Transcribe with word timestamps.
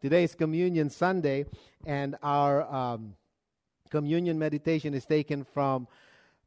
Today 0.00 0.22
is 0.22 0.36
Communion 0.36 0.90
Sunday, 0.90 1.44
and 1.84 2.14
our 2.22 2.62
um, 2.72 3.16
communion 3.90 4.38
meditation 4.38 4.94
is 4.94 5.04
taken 5.04 5.42
from 5.42 5.88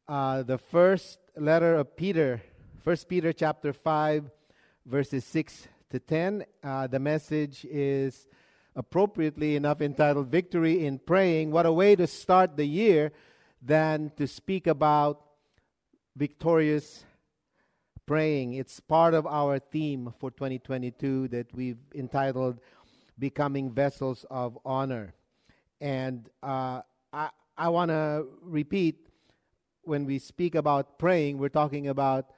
uh, 0.08 0.44
the 0.44 0.58
first 0.58 1.20
letter 1.36 1.76
of 1.76 1.98
Peter, 1.98 2.42
First 2.82 3.10
Peter 3.10 3.34
chapter 3.34 3.74
five, 3.74 4.32
verses 4.86 5.26
six 5.26 5.68
to 5.90 6.00
ten. 6.00 6.46
Uh, 6.64 6.88
the 6.88 7.00
message 7.00 7.66
is 7.70 8.26
appropriately 8.74 9.58
enough 9.58 9.82
entitled 9.82 10.28
"Victory 10.28 10.86
in 10.86 10.98
Praying." 10.98 11.52
What 11.52 11.66
a 11.66 11.74
way 11.74 11.98
to 11.98 12.08
start 12.08 12.56
the 12.56 12.66
year 12.66 13.12
than 13.62 14.14
to 14.16 14.28
speak 14.28 14.66
about 14.66 15.20
victorious 16.16 17.04
praying. 18.06 18.54
It's 18.56 18.80
part 18.80 19.14
of 19.14 19.26
our 19.28 19.60
theme 19.60 20.14
for 20.20 20.32
2022 20.32 21.30
that 21.30 21.54
we've 21.54 21.80
entitled 21.94 22.60
becoming 23.22 23.72
vessels 23.72 24.26
of 24.32 24.58
honor. 24.66 25.14
And 25.80 26.28
uh, 26.42 26.82
I, 27.14 27.30
I 27.56 27.70
want 27.70 27.90
to 27.90 28.26
repeat 28.42 29.08
when 29.84 30.06
we 30.06 30.20
speak 30.20 30.56
about 30.56 30.98
praying, 30.98 31.38
we're 31.38 31.50
talking 31.50 31.88
about 31.88 32.32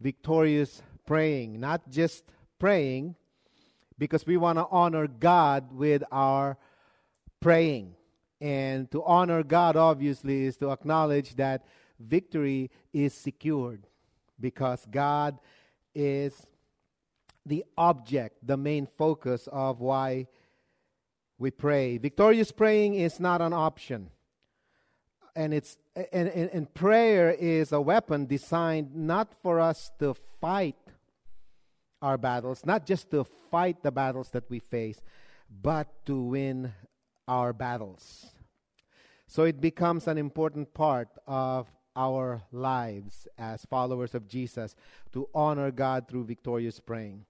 victorious 0.00 0.82
praying, 1.06 1.58
not 1.58 1.90
just 1.90 2.24
praying, 2.58 3.16
because 3.98 4.26
we 4.26 4.36
want 4.36 4.58
to 4.58 4.66
honor 4.70 5.06
God 5.06 5.72
with 5.72 6.04
our 6.12 6.58
praying. 7.40 7.94
And 8.40 8.90
to 8.90 9.02
honor 9.04 9.42
God, 9.42 9.76
obviously, 9.76 10.44
is 10.44 10.58
to 10.58 10.70
acknowledge 10.70 11.36
that 11.36 11.66
victory 11.98 12.70
is 12.92 13.14
secured 13.14 13.86
because 14.38 14.86
God 14.90 15.38
is 15.94 16.46
the 17.46 17.64
object, 17.78 18.46
the 18.46 18.56
main 18.56 18.86
focus 18.86 19.48
of 19.52 19.80
why 19.80 20.26
we 21.38 21.50
pray. 21.50 21.96
Victorious 21.98 22.50
praying 22.50 22.94
is 22.94 23.20
not 23.20 23.40
an 23.40 23.52
option. 23.52 24.10
And 25.34 25.54
it's 25.54 25.78
and, 26.12 26.28
and, 26.28 26.50
and 26.50 26.74
prayer 26.74 27.30
is 27.30 27.72
a 27.72 27.80
weapon 27.80 28.26
designed 28.26 28.94
not 28.94 29.32
for 29.42 29.60
us 29.60 29.90
to 29.98 30.14
fight 30.40 30.76
our 32.02 32.18
battles, 32.18 32.64
not 32.64 32.86
just 32.86 33.10
to 33.10 33.24
fight 33.50 33.82
the 33.82 33.92
battles 33.92 34.30
that 34.30 34.48
we 34.50 34.58
face, 34.58 35.00
but 35.62 35.88
to 36.06 36.20
win 36.20 36.72
our 37.28 37.52
battles. 37.52 38.26
So 39.26 39.44
it 39.44 39.60
becomes 39.60 40.06
an 40.06 40.18
important 40.18 40.72
part 40.72 41.08
of 41.26 41.68
our 41.96 42.42
lives 42.52 43.26
as 43.38 43.64
followers 43.64 44.14
of 44.14 44.28
Jesus 44.28 44.74
to 45.12 45.28
honor 45.34 45.70
God 45.70 46.08
through 46.08 46.24
victorious 46.24 46.78
praying. 46.78 47.24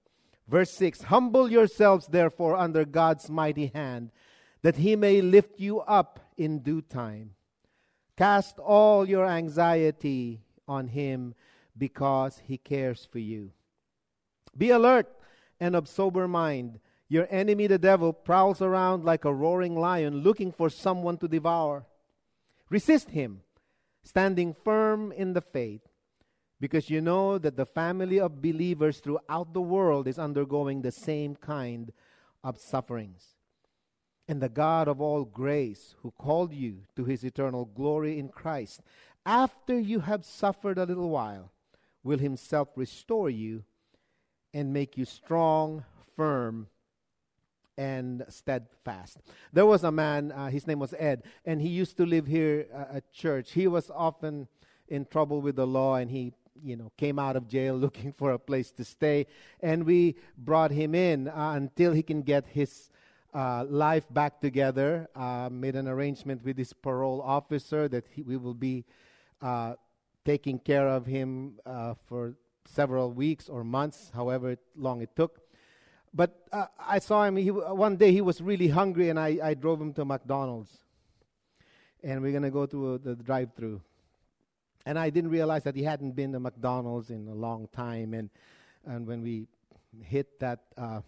Verse 0.48 0.70
6 0.72 1.02
Humble 1.02 1.50
yourselves, 1.50 2.06
therefore, 2.06 2.56
under 2.56 2.84
God's 2.84 3.28
mighty 3.28 3.66
hand, 3.66 4.10
that 4.62 4.76
he 4.76 4.96
may 4.96 5.20
lift 5.20 5.60
you 5.60 5.80
up 5.80 6.20
in 6.36 6.60
due 6.60 6.82
time. 6.82 7.32
Cast 8.16 8.58
all 8.58 9.08
your 9.08 9.26
anxiety 9.26 10.40
on 10.66 10.88
him 10.88 11.34
because 11.76 12.40
he 12.46 12.56
cares 12.56 13.06
for 13.10 13.18
you. 13.18 13.52
Be 14.56 14.70
alert 14.70 15.12
and 15.60 15.76
of 15.76 15.88
sober 15.88 16.26
mind. 16.26 16.80
Your 17.08 17.28
enemy, 17.30 17.66
the 17.66 17.78
devil, 17.78 18.12
prowls 18.12 18.60
around 18.62 19.04
like 19.04 19.24
a 19.24 19.34
roaring 19.34 19.78
lion 19.78 20.22
looking 20.22 20.50
for 20.50 20.70
someone 20.70 21.18
to 21.18 21.28
devour. 21.28 21.86
Resist 22.68 23.10
him, 23.10 23.42
standing 24.02 24.54
firm 24.64 25.12
in 25.12 25.34
the 25.34 25.40
faith 25.40 25.82
because 26.60 26.88
you 26.88 27.00
know 27.00 27.38
that 27.38 27.56
the 27.56 27.66
family 27.66 28.18
of 28.18 28.40
believers 28.40 28.98
throughout 28.98 29.52
the 29.52 29.60
world 29.60 30.08
is 30.08 30.18
undergoing 30.18 30.82
the 30.82 30.92
same 30.92 31.36
kind 31.36 31.92
of 32.42 32.58
sufferings. 32.58 33.34
And 34.28 34.42
the 34.42 34.48
God 34.48 34.88
of 34.88 35.00
all 35.00 35.24
grace, 35.24 35.94
who 36.02 36.10
called 36.12 36.52
you 36.52 36.82
to 36.96 37.04
his 37.04 37.24
eternal 37.24 37.64
glory 37.64 38.18
in 38.18 38.28
Christ, 38.28 38.80
after 39.24 39.78
you 39.78 40.00
have 40.00 40.24
suffered 40.24 40.78
a 40.78 40.86
little 40.86 41.10
while, 41.10 41.52
will 42.02 42.18
himself 42.18 42.68
restore 42.76 43.28
you 43.28 43.64
and 44.54 44.72
make 44.72 44.96
you 44.96 45.04
strong, 45.04 45.84
firm, 46.16 46.68
and 47.76 48.24
steadfast. 48.28 49.18
There 49.52 49.66
was 49.66 49.84
a 49.84 49.92
man, 49.92 50.32
uh, 50.32 50.48
his 50.48 50.66
name 50.66 50.78
was 50.78 50.94
Ed, 50.98 51.24
and 51.44 51.60
he 51.60 51.68
used 51.68 51.96
to 51.98 52.06
live 52.06 52.26
here 52.26 52.66
uh, 52.74 52.96
at 52.96 53.12
church. 53.12 53.52
He 53.52 53.66
was 53.66 53.90
often 53.90 54.48
in 54.88 55.04
trouble 55.04 55.42
with 55.42 55.56
the 55.56 55.66
law, 55.66 55.96
and 55.96 56.10
he 56.10 56.32
you 56.62 56.76
know, 56.76 56.92
came 56.96 57.18
out 57.18 57.36
of 57.36 57.48
jail 57.48 57.74
looking 57.86 58.12
for 58.12 58.32
a 58.32 58.38
place 58.38 58.70
to 58.72 58.84
stay, 58.84 59.26
and 59.60 59.84
we 59.84 60.16
brought 60.36 60.70
him 60.70 60.94
in 60.94 61.28
uh, 61.28 61.52
until 61.54 61.92
he 61.92 62.02
can 62.02 62.22
get 62.22 62.46
his 62.46 62.90
uh, 63.34 63.64
life 63.68 64.06
back 64.10 64.40
together. 64.40 65.08
Uh, 65.14 65.48
made 65.50 65.76
an 65.76 65.88
arrangement 65.88 66.44
with 66.44 66.56
his 66.56 66.72
parole 66.72 67.20
officer 67.22 67.88
that 67.88 68.06
he, 68.10 68.22
we 68.22 68.36
will 68.36 68.54
be 68.54 68.84
uh, 69.42 69.74
taking 70.24 70.58
care 70.58 70.88
of 70.88 71.06
him 71.06 71.54
uh, 71.66 71.94
for 72.06 72.34
several 72.64 73.12
weeks 73.12 73.48
or 73.48 73.62
months, 73.62 74.10
however 74.14 74.56
long 74.74 75.02
it 75.02 75.14
took. 75.14 75.40
But 76.12 76.46
uh, 76.50 76.66
I 76.78 76.98
saw 76.98 77.24
him. 77.24 77.36
He, 77.36 77.50
one 77.50 77.96
day 77.96 78.10
he 78.10 78.22
was 78.22 78.40
really 78.40 78.68
hungry, 78.68 79.10
and 79.10 79.20
I, 79.20 79.38
I 79.42 79.54
drove 79.54 79.80
him 79.80 79.92
to 79.94 80.04
McDonald's, 80.04 80.70
and 82.02 82.22
we're 82.22 82.32
gonna 82.32 82.50
go 82.50 82.66
to 82.66 82.98
the 82.98 83.14
drive-through 83.14 83.82
and 84.86 84.98
I 84.98 85.10
didn't 85.10 85.30
realize 85.30 85.64
that 85.64 85.74
he 85.74 85.82
hadn't 85.82 86.12
been 86.12 86.32
to 86.32 86.40
McDonald's 86.40 87.10
in 87.10 87.28
a 87.28 87.34
long 87.34 87.68
time. 87.72 88.14
And 88.14 88.30
and 88.86 89.06
when 89.06 89.20
we 89.20 89.48
hit 90.02 90.38
that, 90.38 90.60
uh, 90.78 91.00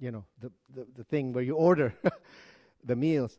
you 0.00 0.10
know, 0.10 0.24
the, 0.40 0.50
the, 0.74 0.86
the 0.96 1.04
thing 1.04 1.32
where 1.32 1.44
you 1.44 1.54
order 1.54 1.94
the 2.84 2.96
meals, 2.96 3.38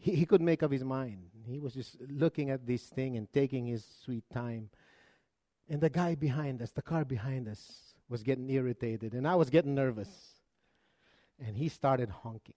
he, 0.00 0.16
he 0.16 0.26
couldn't 0.26 0.44
make 0.44 0.62
up 0.64 0.72
his 0.72 0.82
mind. 0.82 1.30
He 1.48 1.60
was 1.60 1.74
just 1.74 1.96
looking 2.08 2.50
at 2.50 2.66
this 2.66 2.82
thing 2.82 3.16
and 3.16 3.32
taking 3.32 3.66
his 3.66 3.86
sweet 4.04 4.24
time. 4.34 4.70
And 5.68 5.80
the 5.80 5.90
guy 5.90 6.16
behind 6.16 6.60
us, 6.62 6.72
the 6.72 6.82
car 6.82 7.04
behind 7.04 7.48
us, 7.48 7.94
was 8.08 8.22
getting 8.22 8.48
irritated, 8.50 9.14
and 9.14 9.26
I 9.26 9.34
was 9.34 9.50
getting 9.50 9.74
nervous. 9.74 10.08
And 11.44 11.56
he 11.56 11.68
started 11.68 12.08
honking. 12.08 12.54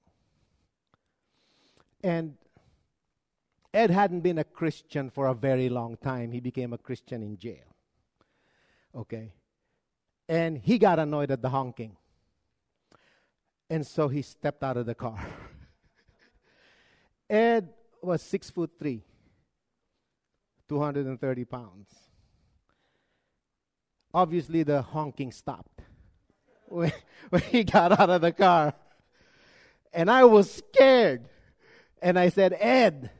And 2.03 2.35
Ed 3.73 3.91
hadn't 3.91 4.21
been 4.21 4.39
a 4.39 4.43
Christian 4.43 5.09
for 5.09 5.27
a 5.27 5.33
very 5.33 5.69
long 5.69 5.97
time. 5.97 6.31
He 6.31 6.39
became 6.39 6.73
a 6.73 6.77
Christian 6.77 7.21
in 7.21 7.37
jail. 7.37 7.75
Okay? 8.95 9.33
And 10.27 10.57
he 10.57 10.77
got 10.77 10.99
annoyed 10.99 11.31
at 11.31 11.41
the 11.41 11.49
honking. 11.49 11.95
And 13.69 13.85
so 13.85 14.07
he 14.07 14.23
stepped 14.23 14.63
out 14.63 14.77
of 14.77 14.87
the 14.87 14.95
car. 14.95 15.23
Ed 17.29 17.69
was 18.01 18.23
six 18.23 18.49
foot 18.49 18.71
three, 18.79 19.03
230 20.67 21.45
pounds. 21.45 21.87
Obviously, 24.11 24.63
the 24.63 24.81
honking 24.81 25.31
stopped 25.31 25.81
when, 26.65 26.91
when 27.29 27.43
he 27.43 27.63
got 27.63 27.99
out 27.99 28.09
of 28.09 28.21
the 28.21 28.31
car. 28.31 28.73
And 29.93 30.09
I 30.09 30.23
was 30.25 30.51
scared. 30.51 31.25
And 32.01 32.17
I 32.17 32.29
said, 32.29 32.55
Ed, 32.59 33.11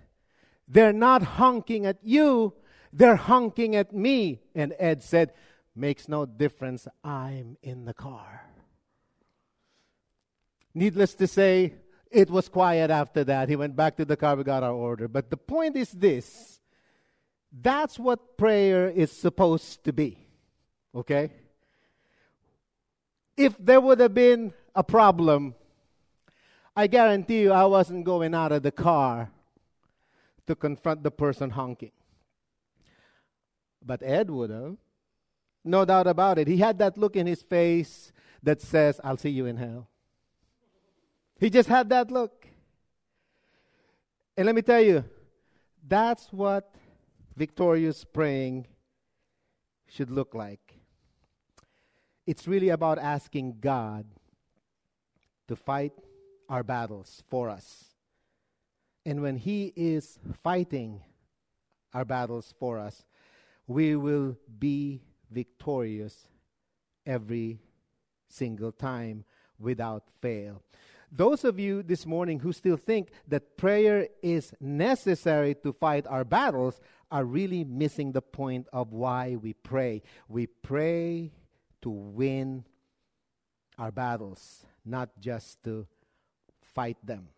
they're 0.70 0.94
not 0.94 1.24
honking 1.24 1.88
at 1.88 1.98
you, 2.04 2.54
they're 2.94 3.16
honking 3.16 3.76
at 3.76 3.92
me. 3.94 4.40
And 4.54 4.74
Ed 4.78 5.04
said, 5.04 5.34
Makes 5.76 6.08
no 6.08 6.26
difference, 6.26 6.88
I'm 7.04 7.58
in 7.64 7.86
the 7.86 7.94
car. 7.94 8.44
Needless 10.74 11.16
to 11.16 11.28
say, 11.28 11.74
it 12.12 12.30
was 12.30 12.50
quiet 12.50 12.92
after 12.92 13.24
that. 13.24 13.50
He 13.50 13.56
went 13.56 13.76
back 13.76 13.96
to 13.98 14.06
the 14.06 14.18
car, 14.18 14.36
we 14.36 14.44
got 14.44 14.64
our 14.64 14.74
order. 14.74 15.08
But 15.08 15.30
the 15.30 15.38
point 15.38 15.76
is 15.76 15.92
this 15.92 16.60
that's 17.52 17.98
what 17.98 18.38
prayer 18.38 18.90
is 18.90 19.12
supposed 19.12 19.84
to 19.86 19.94
be. 19.94 20.28
Okay? 20.94 21.32
If 23.36 23.56
there 23.58 23.82
would 23.82 24.00
have 24.00 24.14
been 24.14 24.54
a 24.76 24.84
problem, 24.84 25.56
I 26.76 26.88
guarantee 26.88 27.42
you 27.42 27.52
I 27.52 27.66
wasn't 27.66 28.06
going 28.06 28.36
out 28.36 28.52
of 28.52 28.64
the 28.64 28.72
car 28.72 29.32
to 30.50 30.56
confront 30.56 31.04
the 31.04 31.12
person 31.12 31.52
honking. 31.52 31.92
But 33.86 34.02
Ed 34.02 34.32
would 34.32 34.50
have. 34.50 34.78
No 35.64 35.86
doubt 35.86 36.08
about 36.08 36.40
it. 36.40 36.48
He 36.48 36.58
had 36.58 36.80
that 36.80 36.98
look 36.98 37.16
in 37.16 37.28
his 37.28 37.44
face 37.44 38.12
that 38.42 38.60
says, 38.60 39.00
I'll 39.04 39.18
see 39.18 39.30
you 39.30 39.46
in 39.46 39.58
hell. 39.58 39.88
He 41.40 41.52
just 41.52 41.70
had 41.70 41.90
that 41.90 42.10
look. 42.10 42.48
And 44.36 44.48
let 44.48 44.56
me 44.56 44.64
tell 44.64 44.82
you, 44.82 45.06
that's 45.88 46.34
what 46.34 46.74
victorious 47.36 48.04
praying 48.04 48.66
should 49.88 50.10
look 50.10 50.34
like. 50.34 50.80
It's 52.26 52.48
really 52.48 52.70
about 52.70 52.98
asking 52.98 53.58
God 53.62 54.06
to 55.48 55.56
fight 55.56 55.94
our 56.50 56.64
battles 56.64 57.22
for 57.30 57.50
us. 57.50 57.89
And 59.10 59.24
when 59.24 59.38
He 59.38 59.74
is 59.76 60.20
fighting 60.44 61.02
our 61.96 62.06
battles 62.06 62.54
for 62.60 62.78
us, 62.78 63.08
we 63.66 63.96
will 63.96 64.38
be 64.60 65.02
victorious 65.32 66.28
every 67.08 67.60
single 68.28 68.72
time 68.72 69.26
without 69.58 70.04
fail. 70.22 70.62
Those 71.12 71.44
of 71.44 71.60
you 71.60 71.82
this 71.82 72.06
morning 72.06 72.42
who 72.42 72.54
still 72.54 72.78
think 72.78 73.10
that 73.28 73.58
prayer 73.58 74.10
is 74.22 74.54
necessary 74.60 75.56
to 75.64 75.74
fight 75.74 76.06
our 76.06 76.24
battles 76.24 76.80
are 77.10 77.26
really 77.26 77.64
missing 77.64 78.12
the 78.12 78.22
point 78.22 78.68
of 78.72 78.94
why 78.94 79.38
we 79.38 79.54
pray. 79.54 80.04
We 80.28 80.46
pray 80.46 81.32
to 81.82 81.90
win 81.90 82.64
our 83.76 83.92
battles, 83.92 84.68
not 84.86 85.10
just 85.20 85.64
to 85.64 85.88
fight 86.62 86.98
them. 87.04 87.30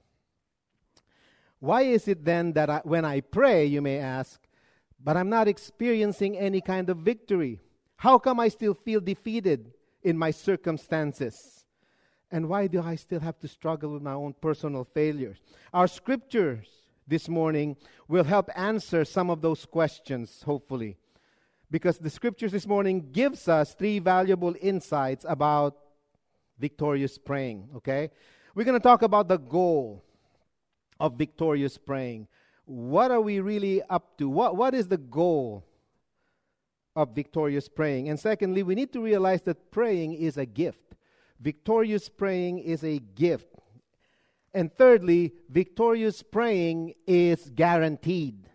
Why 1.61 1.83
is 1.83 2.07
it 2.07 2.25
then 2.25 2.53
that 2.53 2.71
I, 2.71 2.81
when 2.83 3.05
I 3.05 3.21
pray, 3.21 3.65
you 3.65 3.83
may 3.83 3.99
ask, 3.99 4.41
but 4.99 5.15
I'm 5.15 5.29
not 5.29 5.47
experiencing 5.47 6.35
any 6.35 6.59
kind 6.59 6.89
of 6.89 6.97
victory? 6.97 7.59
How 7.97 8.17
come 8.17 8.39
I 8.39 8.47
still 8.47 8.73
feel 8.73 8.99
defeated 8.99 9.71
in 10.01 10.17
my 10.17 10.31
circumstances? 10.31 11.63
And 12.31 12.49
why 12.49 12.65
do 12.65 12.81
I 12.81 12.95
still 12.95 13.19
have 13.19 13.37
to 13.39 13.47
struggle 13.47 13.93
with 13.93 14.01
my 14.01 14.13
own 14.13 14.33
personal 14.41 14.85
failures? 14.85 15.37
Our 15.71 15.87
scriptures 15.87 16.67
this 17.07 17.29
morning 17.29 17.77
will 18.07 18.23
help 18.23 18.49
answer 18.55 19.05
some 19.05 19.29
of 19.29 19.43
those 19.43 19.63
questions, 19.67 20.41
hopefully. 20.43 20.97
Because 21.69 21.99
the 21.99 22.09
scriptures 22.09 22.53
this 22.53 22.65
morning 22.65 23.11
gives 23.11 23.47
us 23.47 23.75
three 23.75 23.99
valuable 23.99 24.55
insights 24.59 25.27
about 25.29 25.77
victorious 26.57 27.19
praying, 27.19 27.69
okay? 27.75 28.09
We're 28.55 28.65
going 28.65 28.79
to 28.79 28.83
talk 28.83 29.03
about 29.03 29.27
the 29.27 29.37
goal 29.37 30.03
of 31.01 31.17
victorious 31.17 31.79
praying. 31.79 32.27
What 32.65 33.09
are 33.09 33.19
we 33.19 33.39
really 33.39 33.81
up 33.89 34.17
to? 34.19 34.29
What, 34.29 34.55
what 34.55 34.75
is 34.75 34.87
the 34.87 34.99
goal 34.99 35.65
of 36.95 37.15
victorious 37.15 37.67
praying? 37.67 38.07
And 38.07 38.19
secondly, 38.19 38.61
we 38.61 38.75
need 38.75 38.93
to 38.93 39.01
realize 39.01 39.41
that 39.43 39.71
praying 39.71 40.13
is 40.13 40.37
a 40.37 40.45
gift. 40.45 40.93
Victorious 41.39 42.07
praying 42.07 42.59
is 42.59 42.83
a 42.83 42.99
gift. 42.99 43.47
And 44.53 44.71
thirdly, 44.71 45.33
victorious 45.49 46.21
praying 46.21 46.93
is 47.07 47.49
guaranteed. 47.49 48.47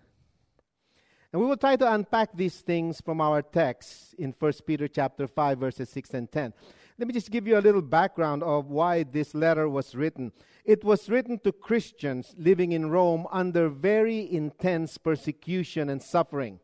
And 1.32 1.42
we 1.42 1.48
will 1.48 1.56
try 1.56 1.74
to 1.74 1.92
unpack 1.92 2.30
these 2.32 2.60
things 2.60 3.00
from 3.00 3.20
our 3.20 3.42
text 3.42 4.14
in 4.14 4.32
1 4.38 4.52
Peter 4.64 4.86
chapter 4.86 5.26
5 5.26 5.58
verses 5.58 5.90
6 5.90 6.14
and 6.14 6.30
10. 6.30 6.52
Let 6.98 7.08
me 7.08 7.12
just 7.12 7.30
give 7.30 7.46
you 7.46 7.58
a 7.58 7.60
little 7.60 7.82
background 7.82 8.42
of 8.42 8.70
why 8.70 9.02
this 9.02 9.34
letter 9.34 9.68
was 9.68 9.94
written. 9.94 10.32
It 10.64 10.82
was 10.82 11.10
written 11.10 11.38
to 11.40 11.52
Christians 11.52 12.34
living 12.38 12.72
in 12.72 12.88
Rome 12.88 13.26
under 13.30 13.68
very 13.68 14.32
intense 14.32 14.96
persecution 14.96 15.90
and 15.90 16.02
suffering. 16.02 16.58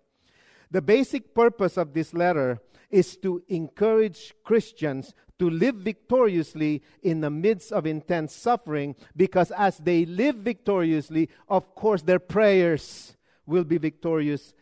The 0.71 0.81
basic 0.81 1.35
purpose 1.35 1.77
of 1.77 1.93
this 1.93 2.15
letter 2.15 2.61
is 2.91 3.19
to 3.19 3.43
encourage 3.49 4.33
Christians 4.43 5.13
to 5.39 5.51
live 5.51 5.77
victoriously 5.77 6.83
in 7.03 7.21
the 7.21 7.31
midst 7.31 7.71
of 7.71 7.85
intense 7.85 8.35
suffering 8.35 8.97
because 9.15 9.51
as 9.51 9.77
they 9.79 10.07
live 10.07 10.37
victoriously, 10.37 11.29
of 11.47 11.75
course, 11.75 12.03
their 12.03 12.19
prayers 12.19 13.19
will 13.45 13.65
be 13.65 13.77
victorious 13.77 14.55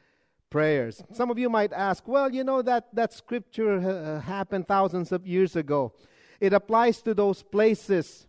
prayers. 0.50 1.02
Some 1.12 1.31
of 1.31 1.38
you 1.38 1.49
might 1.49 1.73
ask, 1.73 2.06
well, 2.06 2.31
you 2.31 2.44
know 2.44 2.61
that 2.62 2.94
that 2.94 3.12
scripture 3.12 3.79
uh, 3.79 4.20
happened 4.20 4.67
thousands 4.67 5.12
of 5.12 5.26
years 5.26 5.56
ago. 5.56 5.93
It 6.41 6.52
applies 6.52 7.00
to 7.02 7.14
those 7.14 7.43
places 7.43 8.26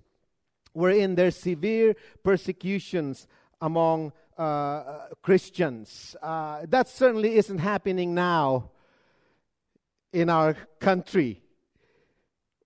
wherein 0.73 1.15
there's 1.15 1.35
severe 1.35 1.95
persecutions 2.23 3.27
among 3.59 4.13
uh, 4.37 5.07
Christians. 5.21 6.15
Uh, 6.21 6.65
that 6.67 6.87
certainly 6.87 7.35
isn't 7.35 7.57
happening 7.57 8.13
now 8.13 8.71
in 10.13 10.29
our 10.29 10.55
country. 10.79 11.41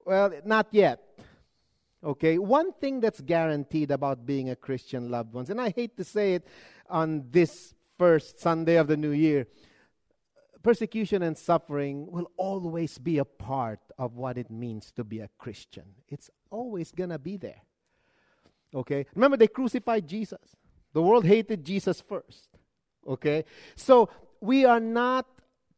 Well, 0.06 0.34
not 0.46 0.68
yet. 0.72 1.02
Okay, 2.04 2.38
one 2.38 2.72
thing 2.74 3.00
that's 3.00 3.22
guaranteed 3.22 3.90
about 3.90 4.26
being 4.26 4.52
a 4.52 4.56
Christian 4.56 5.10
loved 5.10 5.34
ones, 5.34 5.50
and 5.50 5.60
I 5.60 5.72
hate 5.72 5.98
to 5.98 6.04
say 6.04 6.36
it 6.36 6.48
on 6.88 7.26
this 7.32 7.75
first 7.98 8.40
Sunday 8.40 8.76
of 8.76 8.88
the 8.88 8.98
new 8.98 9.12
year, 9.12 9.48
persecution 10.64 11.22
and 11.22 11.38
suffering 11.38 12.08
will 12.10 12.32
always 12.38 12.98
be 12.98 13.18
a 13.18 13.26
part 13.26 13.80
of 13.98 14.16
what 14.16 14.38
it 14.38 14.50
means 14.50 14.92
to 14.94 15.04
be 15.04 15.20
a 15.20 15.30
Christian. 15.38 15.84
It's 16.08 16.30
always 16.50 16.92
going 16.92 17.12
to 17.12 17.20
be 17.20 17.38
there. 17.38 17.62
Okay? 18.74 19.06
Remember, 19.14 19.38
they 19.38 19.48
crucified 19.48 20.08
Jesus. 20.08 20.56
The 20.94 21.02
world 21.02 21.26
hated 21.26 21.64
Jesus 21.64 22.02
first. 22.02 22.50
Okay? 23.08 23.46
So 23.76 24.10
we 24.42 24.66
are 24.66 24.80
not 24.80 25.28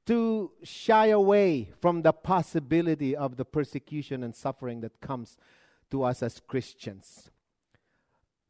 to 0.05 0.51
shy 0.63 1.07
away 1.07 1.69
from 1.81 2.01
the 2.01 2.13
possibility 2.13 3.15
of 3.15 3.35
the 3.35 3.43
persecution 3.43 4.23
and 4.23 4.33
suffering 4.33 4.79
that 4.81 5.01
comes 5.01 5.37
to 5.91 6.03
us 6.03 6.23
as 6.23 6.39
Christians. 6.39 7.29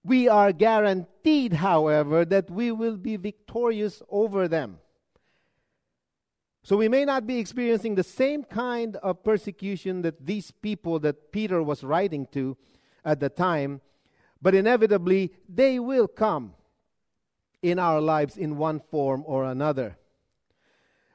We 0.08 0.30
are 0.30 0.52
guaranteed, 0.54 1.54
however, 1.54 2.24
that 2.26 2.50
we 2.50 2.72
will 2.72 2.96
be 2.96 3.18
victorious 3.18 4.02
over 4.10 4.48
them. 4.48 4.80
So 6.64 6.78
we 6.78 6.88
may 6.88 7.06
not 7.06 7.28
be 7.28 7.38
experiencing 7.38 7.96
the 7.96 8.04
same 8.04 8.44
kind 8.44 8.96
of 8.98 9.24
persecution 9.24 10.02
that 10.02 10.26
these 10.26 10.52
people 10.52 11.00
that 11.00 11.32
Peter 11.32 11.62
was 11.62 11.84
writing 11.84 12.26
to 12.32 12.58
at 13.04 13.20
the 13.20 13.30
time, 13.30 13.82
but 14.42 14.56
inevitably 14.56 15.34
they 15.48 15.80
will 15.80 16.08
come 16.08 16.54
in 17.62 17.78
our 17.78 18.02
lives 18.02 18.38
in 18.38 18.58
one 18.58 18.80
form 18.80 19.24
or 19.26 19.46
another 19.46 19.98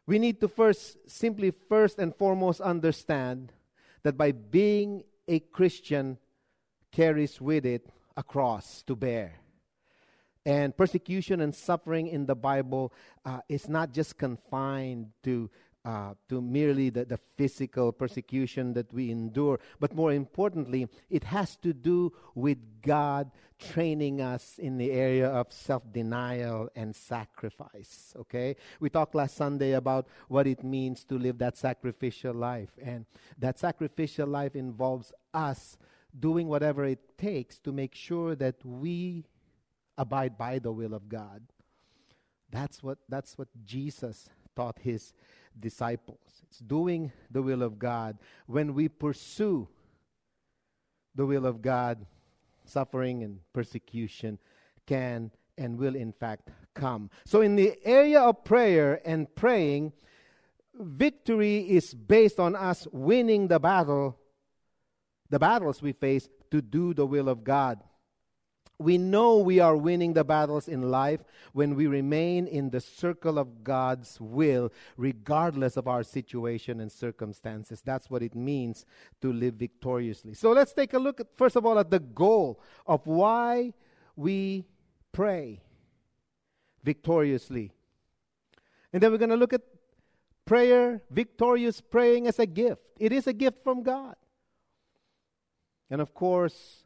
we 0.06 0.18
need 0.18 0.40
to 0.40 0.48
first, 0.48 0.98
simply 1.06 1.50
first 1.50 1.98
and 1.98 2.14
foremost 2.14 2.60
understand 2.60 3.52
that 4.02 4.16
by 4.16 4.32
being 4.32 5.04
a 5.28 5.38
Christian 5.38 6.18
carries 6.90 7.40
with 7.40 7.64
it 7.64 7.88
a 8.16 8.22
cross 8.22 8.82
to 8.84 8.96
bear. 8.96 9.34
And 10.44 10.76
persecution 10.76 11.40
and 11.40 11.54
suffering 11.54 12.08
in 12.08 12.26
the 12.26 12.34
Bible 12.34 12.92
uh, 13.24 13.40
is 13.48 13.68
not 13.68 13.92
just 13.92 14.18
confined 14.18 15.10
to 15.22 15.48
uh, 15.84 16.14
to 16.28 16.40
merely 16.40 16.90
the, 16.90 17.04
the 17.04 17.18
physical 17.36 17.90
persecution 17.90 18.72
that 18.72 18.92
we 18.94 19.10
endure, 19.10 19.58
but 19.80 19.92
more 19.94 20.12
importantly, 20.12 20.88
it 21.10 21.24
has 21.24 21.56
to 21.56 21.72
do 21.72 22.12
with 22.36 22.58
God 22.82 23.32
training 23.58 24.20
us 24.20 24.58
in 24.58 24.78
the 24.78 24.92
area 24.92 25.28
of 25.28 25.52
self 25.52 25.82
denial 25.92 26.68
and 26.76 26.94
sacrifice. 26.94 28.14
Okay? 28.16 28.54
We 28.78 28.90
talked 28.90 29.16
last 29.16 29.36
Sunday 29.36 29.72
about 29.72 30.06
what 30.28 30.46
it 30.46 30.62
means 30.62 31.04
to 31.06 31.18
live 31.18 31.38
that 31.38 31.56
sacrificial 31.56 32.34
life, 32.34 32.78
and 32.80 33.04
that 33.38 33.58
sacrificial 33.58 34.28
life 34.28 34.54
involves 34.54 35.12
us 35.34 35.76
doing 36.18 36.48
whatever 36.48 36.84
it 36.84 37.18
takes 37.18 37.58
to 37.60 37.72
make 37.72 37.94
sure 37.94 38.34
that 38.34 38.56
we 38.64 39.24
abide 39.96 40.36
by 40.36 40.58
the 40.58 40.72
will 40.72 40.94
of 40.94 41.08
God. 41.08 41.42
That's 42.50 42.82
what, 42.82 42.98
that's 43.08 43.38
what 43.38 43.48
Jesus 43.64 44.28
taught 44.54 44.78
his 44.80 45.14
disciples. 45.58 46.42
It's 46.42 46.58
doing 46.58 47.12
the 47.30 47.42
will 47.42 47.62
of 47.62 47.78
God. 47.78 48.18
When 48.46 48.74
we 48.74 48.88
pursue 48.88 49.68
the 51.14 51.26
will 51.26 51.46
of 51.46 51.62
God, 51.62 52.06
suffering 52.64 53.22
and 53.22 53.40
persecution 53.52 54.38
can 54.86 55.30
and 55.58 55.78
will, 55.78 55.94
in 55.94 56.12
fact, 56.12 56.50
come. 56.74 57.10
So, 57.24 57.42
in 57.42 57.56
the 57.56 57.78
area 57.84 58.20
of 58.20 58.44
prayer 58.44 59.00
and 59.04 59.32
praying, 59.34 59.92
victory 60.74 61.58
is 61.58 61.92
based 61.92 62.40
on 62.40 62.56
us 62.56 62.86
winning 62.90 63.48
the 63.48 63.60
battle, 63.60 64.18
the 65.32 65.38
battles 65.38 65.80
we 65.80 65.92
face 65.92 66.28
to 66.50 66.60
do 66.60 66.92
the 66.92 67.06
will 67.06 67.26
of 67.26 67.42
God. 67.42 67.82
We 68.78 68.98
know 68.98 69.38
we 69.38 69.60
are 69.60 69.74
winning 69.74 70.12
the 70.12 70.24
battles 70.24 70.68
in 70.68 70.90
life 70.90 71.20
when 71.54 71.74
we 71.74 71.86
remain 71.86 72.46
in 72.46 72.68
the 72.68 72.82
circle 72.82 73.38
of 73.38 73.64
God's 73.64 74.20
will, 74.20 74.70
regardless 74.98 75.78
of 75.78 75.88
our 75.88 76.02
situation 76.02 76.80
and 76.80 76.92
circumstances. 76.92 77.80
That's 77.80 78.10
what 78.10 78.22
it 78.22 78.34
means 78.34 78.84
to 79.22 79.32
live 79.32 79.54
victoriously. 79.54 80.34
So 80.34 80.50
let's 80.50 80.74
take 80.74 80.92
a 80.92 80.98
look, 80.98 81.20
at, 81.20 81.28
first 81.34 81.56
of 81.56 81.64
all, 81.64 81.78
at 81.78 81.90
the 81.90 82.00
goal 82.00 82.60
of 82.86 83.06
why 83.06 83.72
we 84.14 84.66
pray 85.12 85.62
victoriously. 86.84 87.72
And 88.92 89.02
then 89.02 89.10
we're 89.10 89.16
going 89.16 89.30
to 89.30 89.36
look 89.36 89.54
at 89.54 89.62
prayer, 90.44 91.00
victorious 91.10 91.80
praying 91.80 92.26
as 92.26 92.38
a 92.38 92.44
gift. 92.44 92.82
It 92.98 93.12
is 93.12 93.26
a 93.26 93.32
gift 93.32 93.64
from 93.64 93.82
God. 93.82 94.16
And 95.92 96.00
of 96.00 96.14
course, 96.14 96.84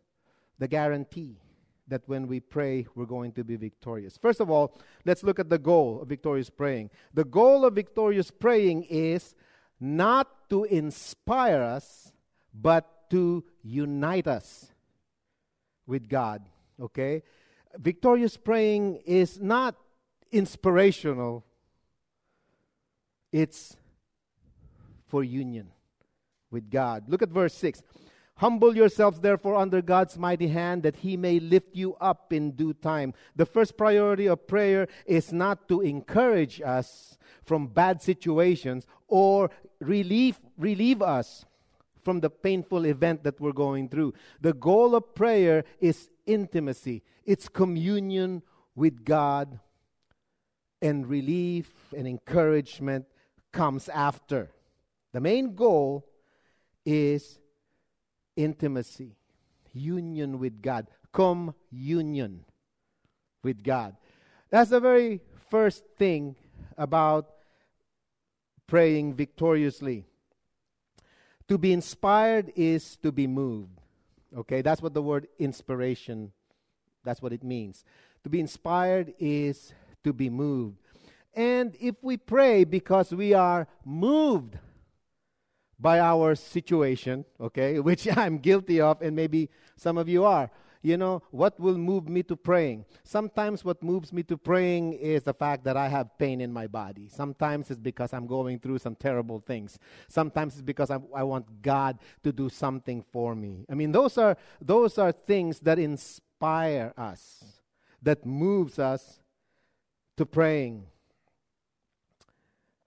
the 0.59 0.67
guarantee 0.67 1.39
that 1.87 2.03
when 2.07 2.27
we 2.27 2.41
pray, 2.41 2.89
we're 2.97 3.07
going 3.07 3.31
to 3.35 3.45
be 3.45 3.55
victorious. 3.55 4.19
First 4.19 4.41
of 4.41 4.51
all, 4.51 4.77
let's 5.05 5.23
look 5.23 5.39
at 5.39 5.49
the 5.49 5.61
goal 5.61 6.03
of 6.03 6.09
victorious 6.09 6.51
praying. 6.51 6.91
The 7.15 7.25
goal 7.25 7.65
of 7.65 7.77
victorious 7.77 8.33
praying 8.33 8.83
is 8.91 9.37
not 9.79 10.51
to 10.51 10.65
inspire 10.65 11.63
us, 11.63 12.11
but 12.53 13.09
to 13.11 13.45
unite 13.63 14.27
us 14.27 14.73
with 15.87 16.09
God. 16.09 16.43
Okay? 16.81 17.23
Victorious 17.77 18.37
praying 18.37 18.97
is 19.07 19.39
not 19.41 19.77
inspirational, 20.33 21.45
it's 23.31 23.77
for 25.07 25.23
union 25.23 25.69
with 26.51 26.69
God. 26.69 27.05
Look 27.09 27.23
at 27.23 27.29
verse 27.29 27.55
6. 27.55 27.83
Humble 28.39 28.77
yourselves, 28.77 29.21
therefore, 29.21 29.55
under 29.57 29.81
God's 29.81 30.19
mighty 30.19 30.49
hand, 30.49 30.83
that 30.83 30.97
He 30.97 31.17
may 31.17 31.41
lift 31.41 31.75
you 31.75 31.95
up 31.95 32.33
in 32.33 32.51
due 32.53 32.75
time. 32.75 33.15
The 33.35 33.47
first 33.47 33.79
priority 33.79 34.27
of 34.27 34.47
prayer 34.47 34.89
is 35.07 35.33
not 35.33 35.69
to 35.69 35.81
encourage 35.81 36.61
us 36.61 37.17
from 37.43 37.69
bad 37.69 38.03
situations 38.03 38.87
or 39.09 39.51
relieve, 39.81 40.39
relieve 40.59 41.01
us 41.01 41.47
from 42.05 42.21
the 42.21 42.29
painful 42.29 42.85
event 42.85 43.25
that 43.25 43.41
we're 43.41 43.53
going 43.53 43.89
through. 43.89 44.13
The 44.41 44.53
goal 44.53 44.95
of 44.95 45.15
prayer 45.15 45.65
is 45.81 46.11
intimacy, 46.27 47.03
it's 47.25 47.49
communion 47.49 48.43
with 48.75 49.05
God, 49.05 49.61
and 50.83 51.07
relief 51.09 51.73
and 51.97 52.07
encouragement 52.07 53.07
comes 53.51 53.89
after. 53.89 54.51
The 55.13 55.21
main 55.21 55.55
goal 55.55 56.07
is 56.85 57.39
intimacy, 58.37 59.17
union 59.73 60.39
with 60.39 60.63
God, 60.63 60.87
communion 61.13 62.45
with 63.43 63.63
God. 63.63 63.97
That's 64.51 64.71
the 64.71 64.81
very 64.81 65.21
first 65.51 65.85
thing 65.99 66.37
about 66.77 67.31
praying 68.67 69.15
victoriously. 69.15 70.05
To 71.49 71.59
be 71.59 71.73
inspired 71.73 72.53
is 72.57 72.97
to 72.99 73.13
be 73.13 73.27
moved. 73.27 73.81
Okay, 74.37 74.63
that's 74.63 74.83
what 74.83 74.95
the 74.95 75.03
word 75.03 75.29
inspiration 75.39 76.33
that's 77.07 77.23
what 77.23 77.33
it 77.33 77.45
means. 77.45 77.85
To 78.25 78.29
be 78.29 78.41
inspired 78.41 79.15
is 79.19 79.73
to 80.05 80.13
be 80.13 80.29
moved. 80.29 80.77
And 81.33 81.77
if 81.81 81.95
we 82.03 82.17
pray 82.17 82.65
because 82.65 83.13
we 83.13 83.33
are 83.33 83.69
moved 83.85 84.59
by 85.79 86.01
our 86.01 86.35
situation, 86.35 87.25
okay, 87.41 87.81
which 87.89 88.09
I'm 88.17 88.39
guilty 88.39 88.81
of, 88.81 89.03
and 89.03 89.15
maybe 89.15 89.51
some 89.77 89.99
of 89.99 90.09
you 90.09 90.25
are. 90.25 90.51
You 90.83 90.97
know, 90.97 91.23
what 91.33 91.59
will 91.59 91.77
move 91.77 92.09
me 92.09 92.23
to 92.25 92.37
praying? 92.37 92.85
Sometimes 93.03 93.65
what 93.65 93.83
moves 93.83 94.13
me 94.13 94.23
to 94.25 94.37
praying 94.37 94.93
is 94.93 95.25
the 95.25 95.35
fact 95.35 95.65
that 95.65 95.77
I 95.77 95.89
have 95.89 96.17
pain 96.17 96.41
in 96.41 96.53
my 96.53 96.69
body. 96.69 97.09
Sometimes 97.09 97.73
it's 97.73 97.81
because 97.81 98.13
I'm 98.13 98.29
going 98.29 98.61
through 98.61 98.79
some 98.79 98.95
terrible 98.95 99.41
things. 99.41 99.81
Sometimes 100.07 100.55
it's 100.55 100.63
because 100.63 100.93
I, 100.93 100.99
I 101.13 101.25
want 101.25 101.61
God 101.61 101.99
to 102.23 102.33
do 102.33 102.49
something 102.49 103.03
for 103.11 103.35
me. 103.35 103.67
I 103.69 103.75
mean, 103.75 103.91
those 103.91 104.17
are, 104.17 104.37
those 104.61 104.97
are 104.97 105.11
things 105.11 105.59
that 105.61 105.81
inspire 105.81 106.95
us, 106.97 107.45
that 108.01 108.25
moves 108.25 108.79
us 108.79 109.19
to 110.17 110.25
praying. 110.25 110.85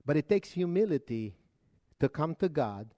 But 0.05 0.15
it 0.15 0.29
takes 0.29 0.51
humility 0.51 1.35
to 1.99 2.09
come 2.09 2.35
to 2.35 2.49
God 2.49 2.93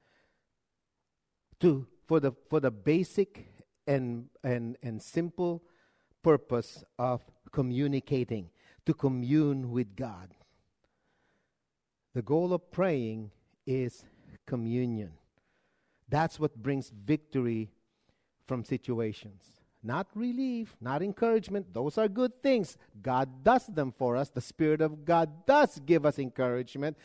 to 1.60 1.88
for 2.08 2.20
the 2.20 2.32
for 2.50 2.60
the 2.60 2.72
basic 2.72 3.48
and 3.88 4.30
and 4.44 4.78
and 4.84 5.02
simple 5.02 5.64
purpose 6.24 6.84
of 7.00 7.22
communicating 7.52 8.50
to 8.86 8.94
commune 8.94 9.72
with 9.72 9.96
God. 9.96 10.34
The 12.14 12.22
goal 12.22 12.54
of 12.54 12.72
praying 12.72 13.32
is 13.66 14.06
communion. 14.46 15.14
That's 16.10 16.40
what 16.40 16.62
brings 16.62 16.90
victory 16.90 17.72
from 18.46 18.66
situations 18.66 19.61
not 19.84 20.08
relief, 20.14 20.76
not 20.80 21.02
encouragement. 21.02 21.74
Those 21.74 21.98
are 21.98 22.08
good 22.08 22.42
things. 22.42 22.78
God 23.02 23.44
does 23.44 23.66
them 23.66 23.92
for 23.92 24.16
us. 24.16 24.30
The 24.30 24.42
Spirit 24.42 24.82
of 24.82 25.06
God 25.06 25.46
does 25.46 25.80
give 25.86 26.06
us 26.06 26.20
encouragement. 26.20 26.98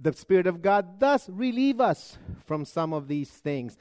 The 0.00 0.12
Spirit 0.12 0.46
of 0.46 0.60
God 0.60 0.98
does 0.98 1.28
relieve 1.30 1.80
us 1.80 2.18
from 2.44 2.64
some 2.64 2.92
of 2.92 3.08
these 3.08 3.30
things. 3.30 3.78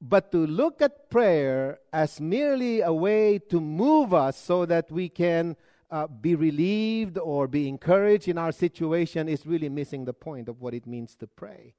But 0.00 0.32
to 0.32 0.44
look 0.46 0.82
at 0.82 1.10
prayer 1.10 1.78
as 1.92 2.20
merely 2.20 2.80
a 2.80 2.92
way 2.92 3.38
to 3.38 3.60
move 3.60 4.12
us 4.12 4.36
so 4.36 4.66
that 4.66 4.90
we 4.90 5.08
can 5.08 5.56
uh, 5.92 6.08
be 6.08 6.34
relieved 6.34 7.18
or 7.18 7.46
be 7.46 7.68
encouraged 7.68 8.26
in 8.26 8.38
our 8.38 8.50
situation 8.50 9.28
is 9.28 9.46
really 9.46 9.68
missing 9.68 10.04
the 10.04 10.14
point 10.14 10.48
of 10.48 10.60
what 10.60 10.74
it 10.74 10.86
means 10.86 11.14
to 11.16 11.26
pray. 11.28 11.74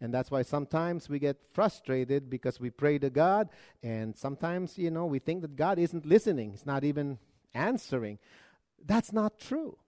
And 0.00 0.12
that's 0.12 0.30
why 0.30 0.42
sometimes 0.42 1.08
we 1.08 1.18
get 1.18 1.38
frustrated 1.52 2.28
because 2.28 2.60
we 2.60 2.70
pray 2.70 2.98
to 2.98 3.08
God, 3.08 3.48
and 3.82 4.16
sometimes, 4.16 4.76
you 4.76 4.90
know, 4.90 5.06
we 5.06 5.18
think 5.18 5.40
that 5.42 5.56
God 5.56 5.78
isn't 5.78 6.04
listening, 6.04 6.50
He's 6.50 6.66
not 6.66 6.84
even 6.84 7.18
answering. 7.54 8.18
That's 8.84 9.12
not 9.12 9.38
true. 9.38 9.78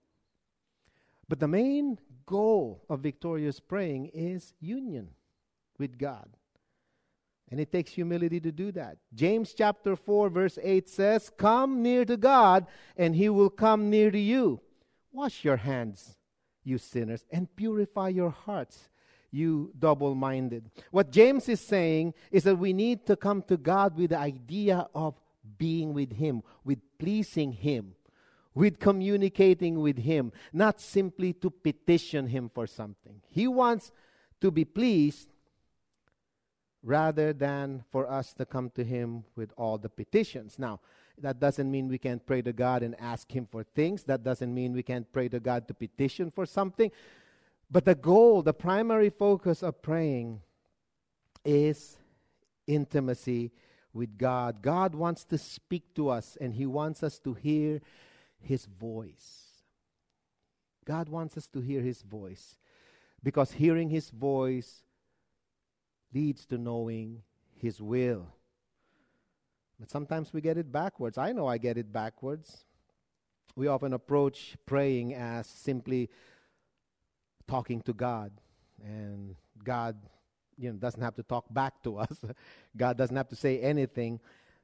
But 1.27 1.39
the 1.39 1.47
main 1.47 1.99
goal 2.25 2.83
of 2.89 3.01
victorious 3.01 3.59
praying 3.59 4.07
is 4.07 4.53
union 4.59 5.09
with 5.77 5.99
God. 5.99 6.29
And 7.51 7.59
it 7.59 7.71
takes 7.71 7.91
humility 7.91 8.39
to 8.39 8.51
do 8.51 8.71
that. 8.73 8.97
James 9.13 9.53
chapter 9.53 9.95
4, 9.95 10.29
verse 10.29 10.59
8 10.61 10.89
says, 10.89 11.31
Come 11.35 11.81
near 11.81 12.05
to 12.05 12.17
God, 12.17 12.67
and 12.97 13.15
He 13.15 13.29
will 13.29 13.49
come 13.49 13.89
near 13.89 14.11
to 14.11 14.19
you. 14.19 14.61
Wash 15.11 15.43
your 15.43 15.57
hands, 15.57 16.17
you 16.63 16.77
sinners, 16.77 17.25
and 17.31 17.55
purify 17.55 18.09
your 18.09 18.29
hearts 18.29 18.89
you 19.31 19.71
double 19.77 20.15
minded. 20.15 20.69
What 20.91 21.11
James 21.11 21.49
is 21.49 21.61
saying 21.61 22.13
is 22.31 22.43
that 22.43 22.57
we 22.57 22.73
need 22.73 23.05
to 23.07 23.15
come 23.15 23.43
to 23.43 23.57
God 23.57 23.97
with 23.97 24.11
the 24.11 24.19
idea 24.19 24.87
of 24.95 25.15
being 25.57 25.93
with 25.93 26.13
Him, 26.13 26.43
with 26.63 26.79
pleasing 26.97 27.51
Him, 27.51 27.95
with 28.53 28.79
communicating 28.79 29.79
with 29.79 29.97
Him, 29.97 30.31
not 30.51 30.81
simply 30.81 31.33
to 31.33 31.49
petition 31.49 32.27
Him 32.27 32.49
for 32.53 32.67
something. 32.67 33.21
He 33.29 33.47
wants 33.47 33.91
to 34.41 34.51
be 34.51 34.65
pleased 34.65 35.29
rather 36.81 37.33
than 37.33 37.83
for 37.91 38.09
us 38.09 38.33
to 38.33 38.45
come 38.45 38.69
to 38.71 38.83
Him 38.83 39.25
with 39.35 39.51
all 39.57 39.77
the 39.77 39.89
petitions. 39.89 40.57
Now, 40.57 40.79
that 41.21 41.39
doesn't 41.39 41.69
mean 41.69 41.89
we 41.89 41.97
can't 41.97 42.25
pray 42.25 42.41
to 42.41 42.53
God 42.53 42.81
and 42.81 42.95
ask 42.99 43.29
Him 43.29 43.47
for 43.51 43.63
things. 43.63 44.03
That 44.03 44.23
doesn't 44.23 44.53
mean 44.53 44.73
we 44.73 44.83
can't 44.83 45.11
pray 45.11 45.27
to 45.29 45.39
God 45.39 45.67
to 45.67 45.73
petition 45.73 46.31
for 46.31 46.45
something. 46.45 46.91
But 47.71 47.85
the 47.85 47.95
goal, 47.95 48.41
the 48.41 48.53
primary 48.53 49.09
focus 49.09 49.61
of 49.61 49.81
praying 49.81 50.41
is 51.45 51.97
intimacy 52.65 53.51
with 53.93 54.17
God. 54.17 54.61
God 54.61 54.95
wants 54.95 55.23
to 55.25 55.37
speak 55.37 55.93
to 55.95 56.09
us 56.09 56.37
and 56.39 56.53
He 56.53 56.65
wants 56.65 57.03
us 57.03 57.19
to 57.19 57.33
hear 57.33 57.81
His 58.39 58.65
voice. 58.65 59.45
God 60.85 61.09
wants 61.09 61.37
us 61.37 61.47
to 61.47 61.61
hear 61.61 61.81
His 61.81 62.01
voice 62.01 62.57
because 63.23 63.51
hearing 63.51 63.89
His 63.89 64.09
voice 64.09 64.83
leads 66.13 66.45
to 66.47 66.57
knowing 66.57 67.21
His 67.55 67.79
will. 67.81 68.27
But 69.79 69.91
sometimes 69.91 70.33
we 70.33 70.41
get 70.41 70.57
it 70.57 70.71
backwards. 70.71 71.17
I 71.17 71.31
know 71.31 71.47
I 71.47 71.57
get 71.57 71.77
it 71.77 71.93
backwards. 71.93 72.65
We 73.55 73.67
often 73.67 73.93
approach 73.93 74.57
praying 74.65 75.13
as 75.13 75.47
simply 75.47 76.09
talking 77.49 77.81
to 77.81 77.93
God, 77.93 78.31
and 78.83 79.35
God, 79.63 79.97
you 80.57 80.71
know, 80.71 80.77
doesn't 80.77 81.01
have 81.01 81.15
to 81.15 81.23
talk 81.23 81.45
back 81.51 81.81
to 81.83 81.97
us. 81.97 82.23
God 82.77 82.97
doesn't 82.97 83.15
have 83.15 83.27
to 83.29 83.35
say 83.35 83.59
anything, 83.59 84.19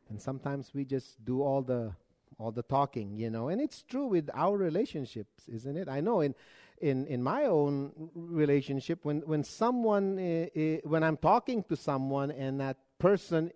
and 0.09 0.21
sometimes 0.21 0.71
we 0.73 0.85
just 0.85 1.23
do 1.25 1.41
all 1.41 1.61
the 1.61 1.91
all 2.37 2.51
the 2.51 2.63
talking, 2.63 3.15
you 3.15 3.29
know. 3.29 3.47
And 3.49 3.59
it's 3.59 3.81
true 3.81 4.07
with 4.07 4.29
our 4.33 4.55
relationships, 4.57 5.47
isn't 5.47 5.75
it? 5.75 5.89
I 5.89 5.99
know 5.99 6.21
in 6.21 6.35
in 6.79 7.07
in 7.07 7.23
my 7.23 7.45
own 7.45 7.91
relationship, 8.13 8.99
when 9.03 9.21
when 9.21 9.43
someone 9.43 10.19
uh, 10.19 10.59
uh, 10.59 10.77
when 10.83 11.03
I'm 11.03 11.17
talking 11.17 11.63
to 11.63 11.75
someone 11.75 12.29
and 12.31 12.59
that 12.59 12.77
person 12.99 13.51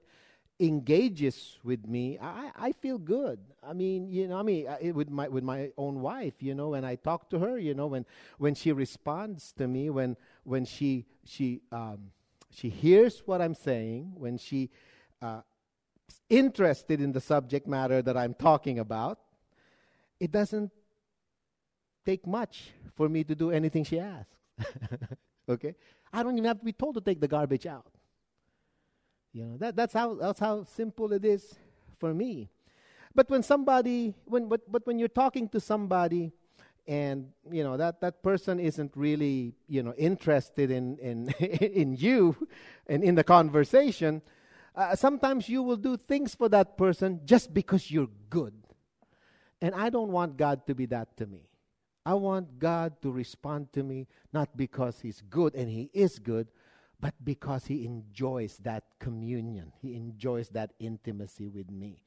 engages 0.59 1.57
with 1.63 1.87
me, 1.87 2.19
I, 2.21 2.51
I 2.55 2.71
feel 2.73 2.97
good. 2.97 3.39
I 3.63 3.73
mean, 3.73 4.09
you 4.09 4.27
know, 4.27 4.37
I 4.37 4.43
mean, 4.43 4.67
I, 4.67 4.91
with 4.91 5.09
my 5.09 5.27
with 5.27 5.43
my 5.43 5.71
own 5.77 6.01
wife, 6.01 6.35
you 6.39 6.53
know, 6.53 6.69
when 6.69 6.83
I 6.83 6.95
talk 6.95 7.29
to 7.29 7.39
her, 7.39 7.57
you 7.57 7.73
know, 7.73 7.87
when 7.87 8.05
when 8.37 8.55
she 8.55 8.71
responds 8.71 9.53
to 9.53 9.67
me, 9.67 9.89
when 9.89 10.17
when 10.43 10.65
she 10.65 11.05
she 11.23 11.61
um, 11.71 12.11
she 12.51 12.69
hears 12.69 13.23
what 13.25 13.41
I'm 13.41 13.55
saying, 13.55 14.13
when 14.15 14.37
she 14.37 14.69
uh, 15.21 15.41
interested 16.29 16.99
in 16.99 17.13
the 17.13 17.21
subject 17.21 17.67
matter 17.67 18.01
that 18.01 18.17
I'm 18.17 18.33
talking 18.33 18.79
about, 18.79 19.19
it 20.19 20.31
doesn't 20.31 20.71
take 22.05 22.27
much 22.27 22.71
for 22.95 23.07
me 23.07 23.23
to 23.23 23.35
do 23.35 23.51
anything 23.51 23.85
she 23.85 23.99
asks. 23.99 24.35
okay, 25.49 25.75
I 26.11 26.21
don't 26.21 26.33
even 26.33 26.45
have 26.45 26.59
to 26.59 26.65
be 26.65 26.73
told 26.73 26.95
to 26.95 27.01
take 27.01 27.21
the 27.21 27.27
garbage 27.29 27.65
out. 27.65 27.93
You 29.33 29.45
know, 29.45 29.57
that, 29.57 29.75
that's, 29.75 29.93
how, 29.93 30.15
that's 30.15 30.39
how 30.39 30.63
simple 30.63 31.13
it 31.13 31.23
is 31.23 31.55
for 31.99 32.13
me. 32.13 32.49
But 33.13 33.29
when 33.29 33.43
somebody, 33.43 34.15
when, 34.25 34.47
but, 34.47 34.71
but 34.71 34.85
when 34.87 34.99
you're 34.99 35.07
talking 35.07 35.49
to 35.49 35.59
somebody 35.59 36.31
and 36.89 37.27
you 37.51 37.63
know 37.63 37.77
that 37.77 38.01
that 38.01 38.23
person 38.23 38.59
isn't 38.59 38.91
really 38.95 39.53
you 39.67 39.83
know 39.83 39.93
interested 39.93 40.71
in 40.71 40.97
in 40.97 41.29
in 41.39 41.95
you 41.95 42.35
and 42.87 43.03
in 43.03 43.13
the 43.13 43.23
conversation 43.23 44.23
uh, 44.75 44.95
sometimes 44.95 45.47
you 45.47 45.61
will 45.61 45.77
do 45.77 45.95
things 45.95 46.33
for 46.33 46.49
that 46.49 46.77
person 46.79 47.21
just 47.25 47.53
because 47.53 47.91
you're 47.91 48.09
good 48.31 48.53
and 49.61 49.75
i 49.75 49.87
don't 49.87 50.09
want 50.09 50.35
god 50.35 50.65
to 50.65 50.73
be 50.73 50.87
that 50.87 51.15
to 51.15 51.27
me 51.27 51.41
i 52.07 52.13
want 52.13 52.57
god 52.57 52.99
to 53.03 53.11
respond 53.11 53.71
to 53.71 53.83
me 53.83 54.07
not 54.33 54.49
because 54.57 54.99
he's 54.99 55.21
good 55.29 55.53
and 55.53 55.69
he 55.69 55.91
is 55.93 56.17
good 56.17 56.47
but 56.99 57.13
because 57.23 57.65
he 57.65 57.85
enjoys 57.85 58.57
that 58.57 58.83
communion 58.99 59.71
he 59.81 59.95
enjoys 59.95 60.49
that 60.49 60.71
intimacy 60.79 61.47
with 61.47 61.69
me 61.71 62.03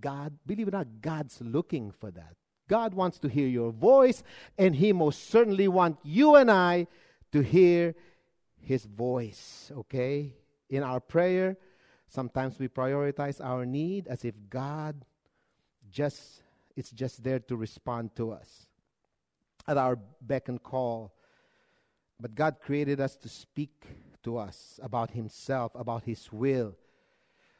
god 0.00 0.36
believe 0.46 0.68
it 0.68 0.74
or 0.74 0.78
not 0.78 1.00
god's 1.00 1.40
looking 1.40 1.90
for 1.90 2.10
that 2.10 2.36
God 2.68 2.94
wants 2.94 3.18
to 3.20 3.28
hear 3.28 3.46
your 3.46 3.70
voice, 3.70 4.22
and 4.58 4.74
He 4.74 4.92
most 4.92 5.30
certainly 5.30 5.68
wants 5.68 6.00
you 6.02 6.34
and 6.34 6.50
I 6.50 6.86
to 7.32 7.40
hear 7.42 7.94
His 8.60 8.84
voice, 8.84 9.70
okay? 9.76 10.32
In 10.68 10.82
our 10.82 11.00
prayer, 11.00 11.56
sometimes 12.08 12.58
we 12.58 12.68
prioritize 12.68 13.44
our 13.44 13.64
need 13.64 14.08
as 14.08 14.24
if 14.24 14.34
God 14.50 15.04
just 15.90 16.42
it's 16.76 16.90
just 16.90 17.22
there 17.22 17.38
to 17.38 17.56
respond 17.56 18.14
to 18.16 18.32
us 18.32 18.66
at 19.66 19.78
our 19.78 19.96
beck 20.20 20.48
and 20.48 20.62
call. 20.62 21.14
But 22.20 22.34
God 22.34 22.56
created 22.60 23.00
us 23.00 23.16
to 23.18 23.28
speak 23.28 23.84
to 24.22 24.38
us 24.38 24.80
about 24.82 25.10
Himself, 25.10 25.72
about 25.74 26.04
His 26.04 26.32
will. 26.32 26.74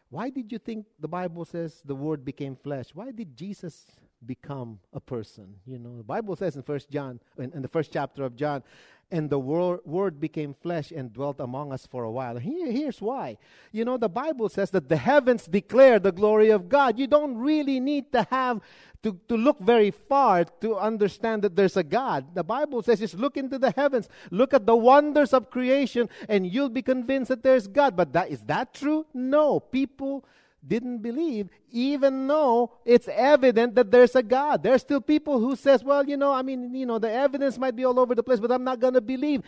Why 0.09 0.31
did 0.31 0.53
you 0.53 0.59
think 0.59 0.87
the 0.99 1.09
Bible 1.09 1.45
says 1.45 1.83
the 1.85 1.95
Word 1.95 2.25
became 2.25 2.57
flesh? 2.57 2.91
Why 2.95 3.11
did 3.11 3.37
Jesus 3.37 3.87
become 4.25 4.79
a 4.93 5.01
person. 5.01 5.57
You 5.67 5.79
know, 5.79 5.97
the 5.97 6.05
Bible 6.05 6.37
says 6.37 6.57
in 6.57 6.63
First 6.63 6.91
John, 6.91 7.21
in, 7.39 7.53
in, 7.53 7.63
the 7.63 7.69
first 7.69 7.93
chapter 7.93 8.25
of 8.25 8.37
John, 8.37 8.63
and 9.11 9.31
the 9.31 9.39
wor- 9.39 9.81
Word 9.85 10.21
became 10.21 10.55
flesh 10.55 10.91
and 10.91 11.13
dwelt 11.13 11.39
among 11.41 11.73
us 11.73 11.87
for 11.87 12.05
a 12.05 12.11
while. 12.11 12.39
Here, 12.39 12.71
here's 12.71 13.01
why. 13.01 13.39
You 13.71 13.85
know, 13.85 13.97
the 13.97 14.09
Bible 14.09 14.49
says 14.49 14.71
that 14.71 14.89
the 14.89 14.97
heavens 14.97 15.47
declare 15.47 15.99
the 15.99 16.13
glory 16.13 16.51
of 16.51 16.69
God. 16.69 16.99
You 16.99 17.07
don't 17.07 17.37
really 17.37 17.79
need 17.79 18.11
to 18.13 18.27
have 18.31 18.61
to, 19.03 19.19
to 19.29 19.37
look 19.37 19.61
very 19.61 19.93
far 19.93 20.45
to 20.45 20.77
understand 20.77 21.43
that 21.43 21.55
there's 21.55 21.77
a 21.77 21.85
God. 21.85 22.35
The 22.35 22.43
Bible 22.43 22.83
says 22.83 22.99
just 22.99 23.15
look 23.15 23.37
into 23.37 23.59
the 23.59 23.71
heavens, 23.71 24.09
look 24.31 24.53
at 24.53 24.67
the 24.67 24.77
wonders 24.77 25.33
of 25.33 25.51
creation, 25.51 26.09
and 26.29 26.47
you'll 26.47 26.69
be 26.69 26.83
convinced 26.83 27.29
that 27.29 27.45
there's 27.45 27.69
God. 27.69 27.95
But 27.97 28.13
that 28.15 28.31
is 28.31 28.41
that 28.47 28.75
true? 28.75 29.07
No. 29.15 29.61
People 29.61 30.25
didn't 30.67 30.99
believe 30.99 31.49
even 31.71 32.27
though 32.27 32.73
it's 32.85 33.09
evident 33.09 33.75
that 33.75 33.91
there's 33.91 34.17
a 34.17 34.23
god. 34.23 34.63
There's 34.63 34.83
still 34.83 35.01
people 35.01 35.39
who 35.39 35.57
says 35.57 35.85
well 35.85 36.05
you 36.05 36.17
know 36.17 36.33
i 36.33 36.43
mean 36.43 36.75
you 36.75 36.87
know 36.87 36.99
the 36.99 37.11
evidence 37.11 37.59
might 37.59 37.77
be 37.77 37.85
all 37.85 37.99
over 38.01 38.15
the 38.15 38.23
place 38.23 38.41
but 38.41 38.51
i'm 38.51 38.65
not 38.65 38.81
going 38.81 38.95
to 38.95 39.01
believe. 39.01 39.43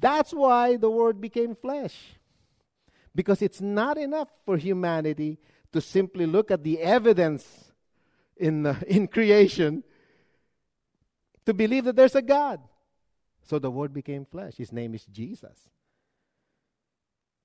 That's 0.00 0.32
why 0.32 0.76
the 0.76 0.90
word 0.90 1.20
became 1.20 1.54
flesh. 1.54 1.94
Because 3.14 3.42
it's 3.42 3.60
not 3.60 3.96
enough 3.98 4.28
for 4.44 4.56
humanity 4.56 5.38
to 5.72 5.80
simply 5.80 6.26
look 6.26 6.50
at 6.50 6.62
the 6.64 6.80
evidence 6.80 7.72
in 8.36 8.62
the, 8.62 8.76
in 8.86 9.08
creation 9.08 9.84
to 11.46 11.54
believe 11.54 11.84
that 11.84 11.96
there's 11.96 12.14
a 12.14 12.22
god. 12.22 12.60
So 13.42 13.58
the 13.58 13.70
word 13.70 13.92
became 13.92 14.24
flesh. 14.24 14.54
His 14.56 14.72
name 14.72 14.94
is 14.94 15.04
jesus. 15.04 15.68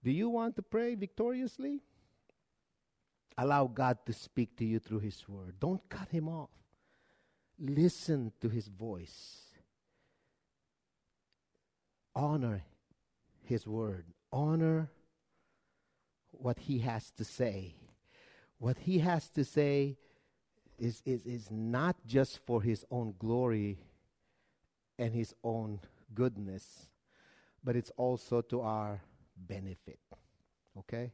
Do 0.04 0.12
you 0.12 0.30
want 0.30 0.56
to 0.56 0.62
pray 0.62 0.96
victoriously 0.96 1.82
Allow 3.42 3.68
God 3.68 4.00
to 4.06 4.12
speak 4.12 4.58
to 4.58 4.66
you 4.66 4.80
through 4.80 5.00
His 5.00 5.24
Word. 5.30 5.56
Don't 5.62 5.88
cut 5.88 6.10
Him 6.10 6.28
off. 6.28 6.50
Listen 7.58 8.34
to 8.42 8.50
His 8.50 8.68
voice. 8.68 9.44
Honor 12.14 12.64
His 13.44 13.66
Word. 13.66 14.04
Honor 14.34 14.92
what 16.32 16.60
He 16.60 16.80
has 16.80 17.12
to 17.12 17.24
say. 17.24 17.76
What 18.58 18.78
He 18.80 19.00
has 19.00 19.30
to 19.30 19.46
say 19.46 19.96
is, 20.78 21.02
is, 21.06 21.26
is 21.26 21.50
not 21.50 21.96
just 22.06 22.46
for 22.46 22.62
His 22.62 22.84
own 22.92 23.14
glory 23.18 23.80
and 24.98 25.14
His 25.14 25.34
own 25.46 25.80
goodness, 26.14 26.90
but 27.64 27.78
it's 27.78 27.92
also 27.96 28.42
to 28.42 28.60
our 28.60 29.02
benefit. 29.38 30.00
Okay? 30.78 31.14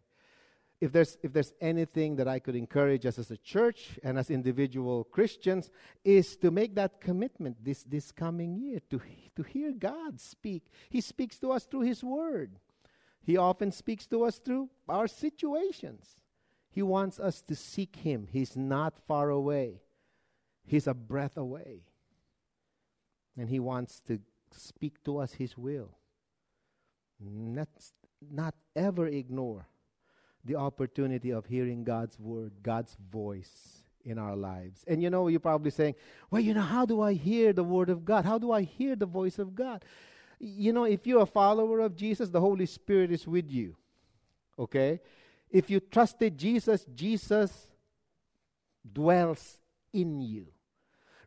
If 0.82 0.92
there's 0.92 1.18
if 1.24 1.32
there's 1.32 1.54
anything 1.62 2.18
that 2.18 2.28
I 2.28 2.40
could 2.40 2.56
encourage 2.56 3.06
us 3.06 3.18
as 3.18 3.32
a 3.32 3.38
church 3.38 3.98
and 4.04 4.18
as 4.18 4.30
individual 4.30 5.06
Christians 5.06 5.70
is 6.04 6.36
to 6.38 6.52
make 6.52 6.76
that 6.76 7.00
commitment 7.00 7.64
this 7.64 7.84
this 7.84 8.12
coming 8.12 8.56
year 8.56 8.80
to 8.90 9.02
to 9.36 9.44
hear 9.44 9.72
God 9.72 10.20
speak. 10.20 10.64
He 10.90 11.02
speaks 11.02 11.40
to 11.40 11.52
us 11.52 11.66
through 11.66 11.82
his 11.82 12.04
word. 12.04 12.60
He 13.24 13.38
often 13.38 13.72
speaks 13.72 14.06
to 14.08 14.24
us 14.24 14.38
through 14.38 14.70
our 14.88 15.08
situations. 15.08 16.22
He 16.70 16.82
wants 16.82 17.20
us 17.20 17.42
to 17.44 17.56
seek 17.56 17.96
him. 17.96 18.28
He's 18.30 18.58
not 18.58 19.00
far 19.00 19.30
away. 19.30 19.82
He's 20.66 20.88
a 20.88 20.94
breath 20.94 21.38
away. 21.38 21.86
And 23.38 23.50
he 23.50 23.60
wants 23.60 24.02
to 24.02 24.20
speak 24.52 25.04
to 25.06 25.20
us 25.20 25.34
his 25.34 25.58
will. 25.58 25.98
Let's 27.20 27.94
not 28.22 28.56
ever 28.76 29.08
ignore 29.08 29.68
the 30.46 30.56
opportunity 30.56 31.32
of 31.32 31.46
hearing 31.46 31.84
God's 31.84 32.20
word, 32.20 32.52
God's 32.62 32.96
voice 33.12 33.84
in 34.04 34.20
our 34.20 34.36
lives. 34.36 34.84
And 34.88 35.02
you 35.02 35.10
know, 35.10 35.28
you're 35.28 35.40
probably 35.40 35.72
saying, 35.72 35.96
well, 36.30 36.42
you 36.42 36.54
know, 36.54 36.62
how 36.62 36.86
do 36.86 37.02
I 37.02 37.14
hear 37.14 37.52
the 37.52 37.64
word 37.64 37.90
of 37.90 38.06
God? 38.06 38.26
How 38.26 38.38
do 38.38 38.52
I 38.52 38.62
hear 38.62 38.96
the 38.96 39.08
voice 39.08 39.40
of 39.40 39.56
God? 39.56 39.84
You 40.40 40.72
know, 40.74 40.84
if 40.84 41.08
you're 41.08 41.24
a 41.24 41.26
follower 41.26 41.80
of 41.80 41.96
Jesus, 41.96 42.30
the 42.30 42.42
Holy 42.42 42.68
Spirit 42.68 43.12
is 43.12 43.28
with 43.28 43.50
you. 43.50 43.76
Okay? 44.60 45.02
If 45.50 45.70
you 45.70 45.80
trusted 45.80 46.38
Jesus, 46.38 46.86
Jesus 46.94 47.68
dwells 48.94 49.60
in 49.94 50.22
you. 50.22 50.48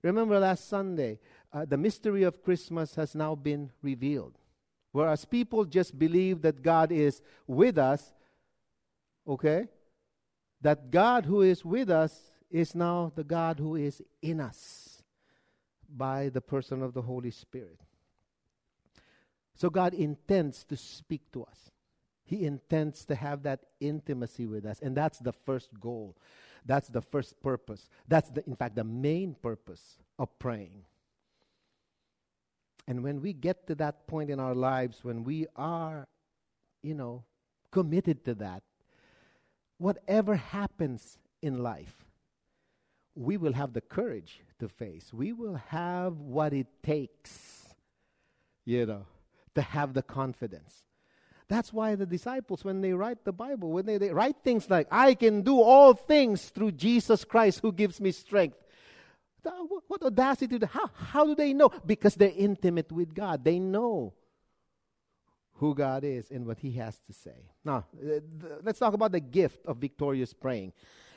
Remember 0.02 0.38
last 0.38 0.68
Sunday, 0.68 1.18
uh, 1.52 1.64
the 1.64 1.76
mystery 1.76 2.22
of 2.22 2.42
Christmas 2.42 2.94
has 2.94 3.14
now 3.14 3.34
been 3.34 3.70
revealed. 3.82 4.38
Whereas 4.92 5.24
people 5.24 5.64
just 5.64 5.98
believe 5.98 6.42
that 6.42 6.62
God 6.62 6.92
is 6.92 7.20
with 7.46 7.78
us, 7.78 8.12
okay, 9.28 9.66
that 10.60 10.90
God 10.90 11.26
who 11.26 11.42
is 11.42 11.64
with 11.64 11.90
us 11.90 12.32
is 12.50 12.74
now 12.74 13.12
the 13.14 13.24
God 13.24 13.58
who 13.58 13.76
is 13.76 14.02
in 14.22 14.40
us 14.40 15.02
by 15.88 16.28
the 16.28 16.40
person 16.40 16.82
of 16.82 16.94
the 16.94 17.02
Holy 17.02 17.30
Spirit. 17.30 17.80
So 19.54 19.70
God 19.70 19.94
intends 19.94 20.64
to 20.64 20.76
speak 20.76 21.22
to 21.32 21.44
us. 21.44 21.70
He 22.24 22.44
intends 22.44 23.04
to 23.06 23.14
have 23.14 23.42
that 23.44 23.60
intimacy 23.80 24.46
with 24.46 24.66
us. 24.66 24.80
And 24.80 24.96
that's 24.96 25.18
the 25.18 25.32
first 25.32 25.80
goal. 25.80 26.16
That's 26.64 26.88
the 26.88 27.00
first 27.00 27.42
purpose. 27.42 27.88
That's, 28.06 28.30
the, 28.30 28.46
in 28.46 28.54
fact, 28.54 28.76
the 28.76 28.84
main 28.84 29.34
purpose 29.34 29.98
of 30.18 30.38
praying. 30.38 30.84
And 32.86 33.02
when 33.02 33.20
we 33.20 33.32
get 33.32 33.66
to 33.66 33.74
that 33.76 34.06
point 34.06 34.30
in 34.30 34.40
our 34.40 34.54
lives 34.54 35.00
when 35.02 35.24
we 35.24 35.46
are, 35.56 36.06
you 36.82 36.94
know, 36.94 37.24
committed 37.70 38.24
to 38.26 38.34
that, 38.36 38.62
whatever 39.78 40.36
happens 40.36 41.18
in 41.40 41.62
life, 41.62 42.04
we 43.14 43.36
will 43.36 43.54
have 43.54 43.72
the 43.72 43.80
courage 43.80 44.40
to 44.58 44.68
face. 44.68 45.12
We 45.12 45.32
will 45.32 45.56
have 45.68 46.18
what 46.18 46.52
it 46.52 46.66
takes, 46.82 47.74
you 48.64 48.86
know, 48.86 49.06
to 49.54 49.62
have 49.62 49.94
the 49.94 50.02
confidence. 50.02 50.84
That's 51.48 51.72
why 51.72 51.94
the 51.94 52.06
disciples, 52.06 52.62
when 52.62 52.82
they 52.82 52.92
write 52.92 53.24
the 53.24 53.32
Bible, 53.32 53.72
when 53.72 53.86
they, 53.86 53.96
they 53.98 54.10
write 54.10 54.36
things 54.44 54.68
like, 54.68 54.86
I 54.90 55.14
can 55.14 55.42
do 55.42 55.60
all 55.60 55.94
things 55.94 56.50
through 56.50 56.72
Jesus 56.72 57.24
Christ 57.24 57.60
who 57.62 57.72
gives 57.72 58.00
me 58.00 58.12
strength. 58.12 58.58
What 59.86 60.02
audacity! 60.02 60.58
How, 60.70 60.90
how 60.94 61.24
do 61.24 61.34
they 61.34 61.54
know? 61.54 61.70
Because 61.86 62.16
they're 62.16 62.32
intimate 62.36 62.92
with 62.92 63.14
God. 63.14 63.44
They 63.44 63.58
know 63.58 64.12
who 65.58 65.74
God 65.74 66.04
is 66.04 66.30
and 66.30 66.46
what 66.46 66.58
He 66.58 66.72
has 66.72 66.98
to 67.00 67.12
say. 67.12 67.50
Now, 67.64 67.84
uh, 68.00 68.20
let's 68.62 68.78
talk 68.78 68.94
about 68.94 69.12
the 69.12 69.20
gift 69.20 69.66
of 69.66 69.78
victorious 69.78 70.32
praying. 70.32 70.72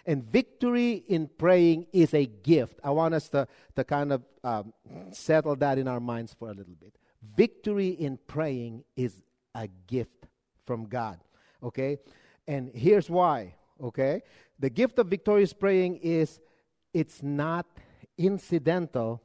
And 0.06 0.24
victory 0.24 1.04
in 1.08 1.30
praying 1.38 1.86
is 1.94 2.14
a 2.16 2.26
gift. 2.26 2.80
I 2.84 2.90
want 2.90 3.14
us 3.14 3.30
to, 3.30 3.48
to 3.76 3.84
kind 3.84 4.12
of 4.12 4.24
um, 4.44 4.74
settle 5.12 5.56
that 5.58 5.78
in 5.78 5.88
our 5.88 6.00
minds 6.00 6.36
for 6.38 6.50
a 6.50 6.54
little 6.54 6.74
bit. 6.74 6.96
Victory 7.36 7.90
in 7.90 8.18
praying 8.26 8.84
is 8.96 9.22
a 9.54 9.68
gift 9.86 10.26
from 10.66 10.86
God. 10.86 11.20
Okay? 11.62 12.00
And 12.48 12.72
here's 12.74 13.12
why. 13.12 13.54
Okay? 13.80 14.24
The 14.60 14.72
gift 14.72 14.98
of 14.98 15.06
victorious 15.06 15.54
praying 15.54 15.98
is 15.98 16.40
it's 16.96 17.22
not 17.22 17.68
incidental, 18.18 19.22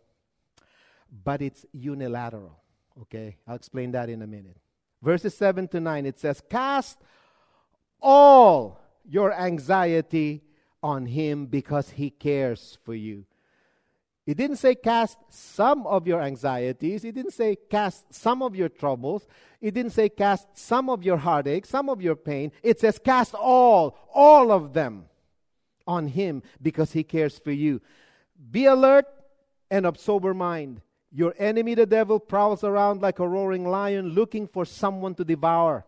but 1.25 1.41
it's 1.41 1.65
unilateral. 1.73 2.61
Okay? 3.01 3.39
I'll 3.49 3.57
explain 3.57 3.93
that 3.93 4.11
in 4.11 4.21
a 4.21 4.27
minute 4.27 4.59
verses 5.07 5.37
7 5.37 5.69
to 5.69 5.81
9, 5.81 6.05
it 6.05 6.19
says, 6.19 6.43
Cast 6.51 6.99
all 8.03 8.81
your 9.09 9.33
anxiety 9.33 10.43
on 10.83 11.07
him 11.07 11.47
because 11.47 11.91
he 11.91 12.11
cares 12.11 12.77
for 12.85 12.93
you. 12.93 13.25
It 14.27 14.37
didn't 14.37 14.57
say 14.57 14.75
cast 14.75 15.19
some 15.29 15.87
of 15.87 16.09
your 16.09 16.21
anxieties. 16.21 17.05
It 17.05 17.15
didn't 17.15 17.35
say 17.35 17.57
cast 17.71 18.13
some 18.13 18.43
of 18.43 18.57
your 18.57 18.69
troubles. 18.69 19.29
It 19.61 19.75
didn't 19.75 19.93
say 19.93 20.09
cast 20.09 20.59
some 20.59 20.91
of 20.91 21.05
your 21.05 21.19
heartache, 21.19 21.67
some 21.67 21.89
of 21.89 22.03
your 22.03 22.17
pain. 22.17 22.51
It 22.65 22.81
says 22.81 22.99
cast 22.99 23.33
all, 23.35 23.97
all 24.13 24.51
of 24.51 24.73
them 24.73 25.05
on 25.87 26.09
Him 26.09 26.43
because 26.61 26.91
He 26.91 27.05
cares 27.05 27.39
for 27.39 27.53
you. 27.53 27.81
Be 28.51 28.65
alert 28.65 29.07
and 29.71 29.87
of 29.87 29.99
sober 29.99 30.35
mind. 30.35 30.81
Your 31.13 31.35
enemy, 31.39 31.75
the 31.75 31.87
devil, 31.87 32.19
prowls 32.19 32.65
around 32.65 33.01
like 33.03 33.19
a 33.19 33.29
roaring 33.29 33.69
lion 33.69 34.11
looking 34.11 34.47
for 34.47 34.65
someone 34.65 35.15
to 35.15 35.25
devour. 35.25 35.87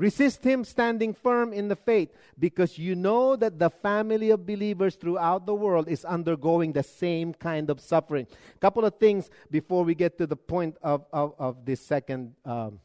Resist 0.00 0.42
him 0.42 0.64
standing 0.64 1.12
firm 1.12 1.52
in 1.52 1.68
the 1.68 1.76
faith 1.76 2.08
because 2.38 2.78
you 2.78 2.94
know 2.94 3.36
that 3.36 3.58
the 3.58 3.68
family 3.68 4.30
of 4.30 4.46
believers 4.46 4.94
throughout 4.94 5.44
the 5.44 5.54
world 5.54 5.88
is 5.88 6.06
undergoing 6.06 6.72
the 6.72 6.82
same 6.82 7.34
kind 7.34 7.68
of 7.68 7.80
suffering. 7.80 8.26
A 8.54 8.58
couple 8.60 8.82
of 8.86 8.94
things 8.94 9.28
before 9.50 9.84
we 9.84 9.94
get 9.94 10.16
to 10.16 10.26
the 10.26 10.36
point 10.36 10.78
of, 10.82 11.04
of, 11.12 11.34
of 11.38 11.66
this 11.66 11.82
second, 11.82 12.34
um, 12.46 12.80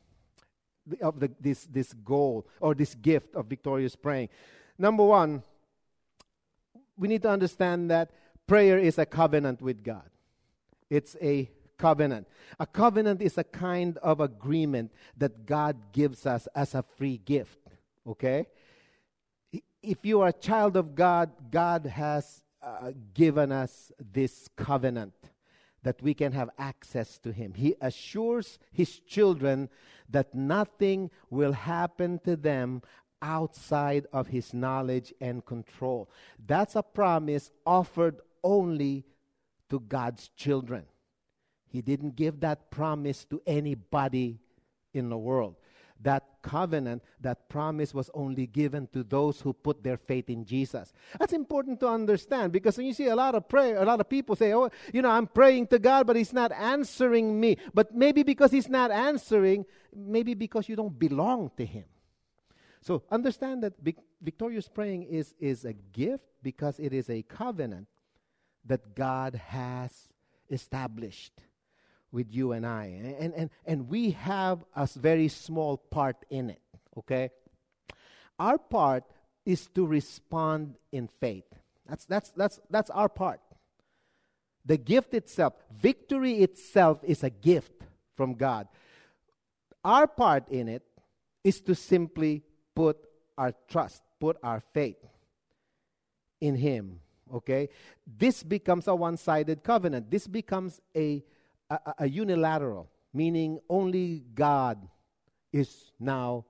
of 1.02 1.22
the, 1.22 1.32
this, 1.40 1.64
this 1.68 1.94
goal 1.94 2.46
or 2.60 2.76
this 2.76 2.96
gift 2.96 3.34
of 3.34 3.46
victorious 3.46 3.96
praying. 3.96 4.28
Number 4.78 5.06
one, 5.06 5.42
we 6.98 7.08
need 7.08 7.22
to 7.22 7.30
understand 7.30 7.92
that 7.92 8.12
prayer 8.46 8.78
is 8.78 8.98
a 8.98 9.06
covenant 9.06 9.62
with 9.62 9.86
God. 9.86 10.10
It's 10.90 11.16
a 11.22 11.50
covenant. 11.78 12.28
A 12.60 12.66
covenant 12.66 13.22
is 13.22 13.38
a 13.38 13.44
kind 13.44 13.98
of 14.00 14.20
agreement 14.20 14.92
that 15.18 15.46
God 15.46 15.78
gives 15.92 16.26
us 16.26 16.48
as 16.56 16.74
a 16.76 16.84
free 16.98 17.18
gift. 17.18 17.60
Okay? 18.08 18.48
If 19.82 20.06
you 20.06 20.22
are 20.22 20.30
a 20.30 20.34
child 20.34 20.78
of 20.78 20.96
God, 20.96 21.32
God 21.52 21.86
has 21.86 22.44
uh, 22.62 22.92
given 23.14 23.52
us 23.52 23.92
this 24.00 24.50
covenant 24.56 25.14
that 25.84 26.02
we 26.02 26.16
can 26.16 26.32
have 26.32 26.50
access 26.58 27.20
to 27.20 27.32
Him. 27.32 27.54
He 27.54 27.76
assures 27.80 28.58
His 28.72 29.00
children 29.00 29.70
that 30.10 30.34
nothing 30.34 31.12
will 31.30 31.54
happen 31.54 32.20
to 32.26 32.36
them 32.36 32.82
outside 33.22 34.08
of 34.12 34.28
His 34.28 34.54
knowledge 34.54 35.14
and 35.22 35.46
control. 35.46 36.10
That's 36.44 36.76
a 36.76 36.82
promise 36.82 37.52
offered 37.66 38.20
only 38.44 39.06
to 39.70 39.80
God's 39.80 40.30
children. 40.30 40.86
He 41.68 41.82
didn't 41.82 42.16
give 42.16 42.40
that 42.40 42.72
promise 42.72 43.26
to 43.26 43.42
anybody 43.46 44.40
in 44.94 45.10
the 45.10 45.18
world. 45.18 45.56
That 46.02 46.24
covenant, 46.42 47.04
that 47.22 47.50
promise 47.50 47.94
was 47.94 48.10
only 48.14 48.48
given 48.48 48.88
to 48.94 49.04
those 49.04 49.42
who 49.42 49.54
put 49.54 49.84
their 49.84 49.98
faith 49.98 50.30
in 50.30 50.46
Jesus. 50.46 50.94
That's 51.20 51.34
important 51.34 51.80
to 51.80 51.88
understand 51.88 52.52
because 52.52 52.78
when 52.78 52.86
you 52.86 52.94
see 52.94 53.08
a 53.08 53.16
lot 53.16 53.34
of 53.34 53.48
prayer, 53.48 53.82
a 53.82 53.86
lot 53.86 54.00
of 54.00 54.10
people 54.10 54.36
say, 54.36 54.54
Oh, 54.54 54.70
you 54.94 55.02
know, 55.02 55.10
I'm 55.10 55.28
praying 55.28 55.68
to 55.68 55.80
God, 55.80 56.06
but 56.06 56.16
He's 56.16 56.34
not 56.34 56.52
answering 56.52 57.40
me. 57.40 57.58
But 57.74 57.96
maybe 57.96 58.24
because 58.24 58.52
He's 58.52 58.70
not 58.70 58.92
answering, 58.92 59.66
maybe 59.96 60.34
because 60.34 60.68
you 60.70 60.76
don't 60.76 60.98
belong 60.98 61.52
to 61.58 61.66
Him. 61.66 61.86
So 62.82 63.04
understand 63.10 63.64
that 63.64 63.74
victorious 64.22 64.68
praying 64.68 65.04
is, 65.04 65.34
is 65.40 65.66
a 65.66 65.74
gift 65.74 66.24
because 66.44 66.80
it 66.80 66.94
is 66.94 67.10
a 67.10 67.24
covenant 67.24 67.88
that 68.66 68.96
God 68.96 69.36
has 69.48 69.92
established 70.50 71.34
with 72.12 72.28
you 72.32 72.52
and 72.54 72.66
I. 72.66 72.86
And, 73.20 73.34
and, 73.34 73.50
and 73.66 73.90
we 73.90 74.12
have 74.12 74.64
a 74.76 74.88
very 74.96 75.28
small 75.28 75.78
part 75.78 76.18
in 76.30 76.50
it, 76.50 76.62
okay? 76.98 77.30
Our 78.40 78.58
part 78.58 79.04
is 79.46 79.68
to 79.76 79.86
respond 79.86 80.76
in 80.92 81.10
faith. 81.20 81.46
That's, 81.88 82.06
that's, 82.06 82.32
that's, 82.32 82.60
that's 82.70 82.90
our 82.90 83.10
part. 83.10 83.42
The 84.66 84.78
gift 84.78 85.14
itself, 85.14 85.54
victory 85.72 86.40
itself 86.40 87.00
is 87.04 87.24
a 87.24 87.30
gift 87.30 87.84
from 88.16 88.34
God. 88.34 88.68
Our 89.84 90.08
part 90.08 90.50
in 90.50 90.68
it 90.68 90.84
is 91.44 91.62
to 91.62 91.76
simply 91.76 92.42
put 92.74 92.98
our 93.38 93.54
trust, 93.70 94.02
put 94.20 94.38
our 94.42 94.64
faith 94.74 94.98
in 96.42 96.56
Him. 96.56 97.02
Okay? 97.34 97.70
This 98.06 98.44
becomes 98.44 98.88
a 98.88 98.96
one 98.96 99.18
sided 99.18 99.64
covenant. 99.64 100.12
This 100.12 100.28
becomes 100.28 100.82
a 100.96 101.24
a, 101.70 101.80
a 102.00 102.10
unilateral, 102.10 102.90
meaning 103.14 103.60
only 103.70 104.24
God 104.34 104.88
is 105.52 105.92
now 106.00 106.46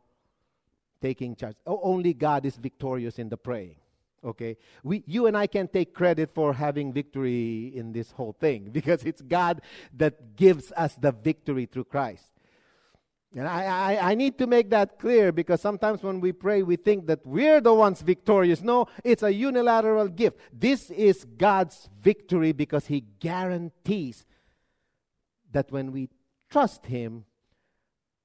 taking 1.01 1.35
charge. 1.35 1.55
only 1.65 2.13
God 2.13 2.45
is 2.45 2.55
victorious 2.57 3.19
in 3.19 3.29
the 3.29 3.37
praying. 3.37 3.75
Okay? 4.23 4.57
We, 4.83 5.03
you 5.05 5.27
and 5.27 5.37
I 5.37 5.45
can 5.47 5.67
take 5.67 5.93
credit 5.93 6.31
for 6.33 6.53
having 6.53 6.91
victory 6.91 7.71
in 7.75 7.93
this 7.93 8.11
whole 8.11 8.33
thing 8.33 8.69
because 8.71 9.03
it's 9.03 9.21
God 9.21 9.61
that 9.95 10.35
gives 10.35 10.71
us 10.71 10.95
the 10.95 11.11
victory 11.11 11.67
through 11.67 11.85
Christ. 11.85 12.31
And 13.37 13.49
I, 13.49 13.65
I, 13.65 14.11
I, 14.11 14.15
need 14.15 14.37
to 14.37 14.47
make 14.47 14.69
that 14.69 14.97
clear 14.97 15.33
because 15.33 15.59
sometimes 15.59 16.01
when 16.01 16.21
we 16.21 16.31
pray, 16.31 16.63
we 16.63 16.77
think 16.77 17.05
that 17.07 17.25
we're 17.25 17.59
the 17.59 17.73
ones 17.73 18.01
victorious. 18.01 18.61
No, 18.61 18.87
it's 19.03 19.23
a 19.23 19.33
unilateral 19.33 20.07
gift. 20.07 20.39
This 20.53 20.89
is 20.89 21.25
God's 21.25 21.89
victory 22.01 22.53
because 22.53 22.85
He 22.85 23.01
guarantees 23.19 24.25
that 25.51 25.69
when 25.69 25.91
we 25.91 26.07
trust 26.49 26.85
Him, 26.85 27.25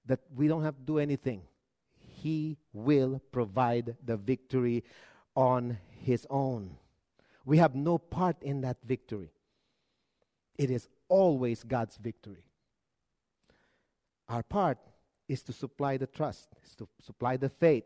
that 0.06 0.20
we 0.32 0.46
don't 0.46 0.62
have 0.62 0.76
to 0.76 0.84
do 0.84 0.98
anything. 1.00 1.42
He 1.98 2.56
will 2.72 3.20
provide 3.32 3.96
the 4.04 4.16
victory 4.16 4.84
on 5.34 5.78
His 5.88 6.24
own. 6.30 6.76
We 7.44 7.58
have 7.58 7.74
no 7.74 7.98
part 7.98 8.40
in 8.42 8.60
that 8.60 8.76
victory. 8.84 9.32
It 10.56 10.70
is 10.70 10.86
always 11.08 11.64
God's 11.64 11.96
victory. 11.96 12.44
Our 14.28 14.44
part 14.44 14.78
is 15.30 15.44
to 15.44 15.52
supply 15.52 15.96
the 15.96 16.08
trust, 16.08 16.48
is 16.66 16.74
to 16.74 16.88
supply 17.00 17.36
the 17.36 17.48
faith. 17.48 17.84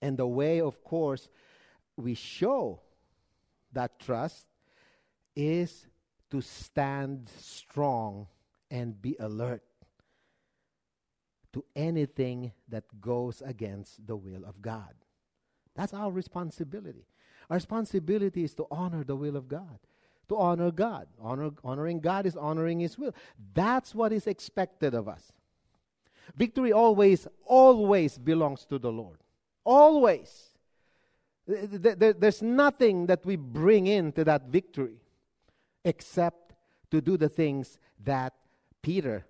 And 0.00 0.16
the 0.16 0.28
way, 0.28 0.60
of 0.60 0.84
course, 0.84 1.28
we 1.96 2.14
show 2.14 2.80
that 3.72 3.98
trust 3.98 4.46
is 5.34 5.88
to 6.30 6.40
stand 6.40 7.28
strong 7.40 8.28
and 8.70 9.02
be 9.02 9.16
alert 9.18 9.64
to 11.52 11.64
anything 11.74 12.52
that 12.68 12.84
goes 13.00 13.42
against 13.44 14.06
the 14.06 14.14
will 14.14 14.44
of 14.44 14.62
God. 14.62 14.94
That's 15.74 15.92
our 15.92 16.12
responsibility. 16.12 17.06
Our 17.50 17.56
responsibility 17.56 18.44
is 18.44 18.54
to 18.54 18.68
honor 18.70 19.02
the 19.02 19.16
will 19.16 19.34
of 19.34 19.48
God, 19.48 19.80
to 20.28 20.36
honor 20.36 20.70
God. 20.70 21.08
Honor, 21.20 21.50
honoring 21.64 21.98
God 21.98 22.24
is 22.24 22.36
honoring 22.36 22.78
His 22.78 22.96
will. 22.96 23.16
That's 23.52 23.96
what 23.96 24.12
is 24.12 24.28
expected 24.28 24.94
of 24.94 25.08
us. 25.08 25.32
Victory 26.36 26.72
always, 26.72 27.26
always 27.44 28.18
belongs 28.18 28.64
to 28.66 28.78
the 28.78 28.90
Lord. 28.90 29.18
Always. 29.64 30.48
There's 31.46 32.42
nothing 32.42 33.06
that 33.06 33.24
we 33.26 33.36
bring 33.36 33.86
into 33.86 34.24
that 34.24 34.48
victory 34.48 35.00
except 35.84 36.54
to 36.90 37.00
do 37.00 37.16
the 37.16 37.28
things 37.28 37.78
that 38.04 38.34
Peter 38.82 39.26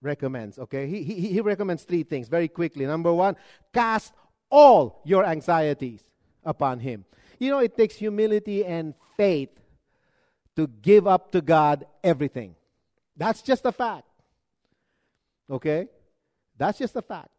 recommends. 0.00 0.58
Okay, 0.58 0.86
he, 0.86 1.02
he, 1.02 1.32
he 1.32 1.40
recommends 1.40 1.84
three 1.84 2.02
things 2.02 2.28
very 2.28 2.48
quickly. 2.48 2.86
Number 2.86 3.12
one, 3.12 3.36
cast 3.72 4.12
all 4.50 5.00
your 5.04 5.24
anxieties 5.24 6.02
upon 6.44 6.80
him. 6.80 7.04
You 7.38 7.50
know, 7.50 7.58
it 7.58 7.76
takes 7.76 7.96
humility 7.96 8.64
and 8.64 8.94
faith 9.16 9.50
to 10.56 10.66
give 10.66 11.06
up 11.06 11.32
to 11.32 11.40
God 11.40 11.86
everything. 12.04 12.54
That's 13.16 13.42
just 13.42 13.64
a 13.64 13.72
fact. 13.72 14.06
Okay? 15.50 15.88
That's 16.62 16.78
just 16.78 16.94
a 16.94 17.02
fact. 17.02 17.30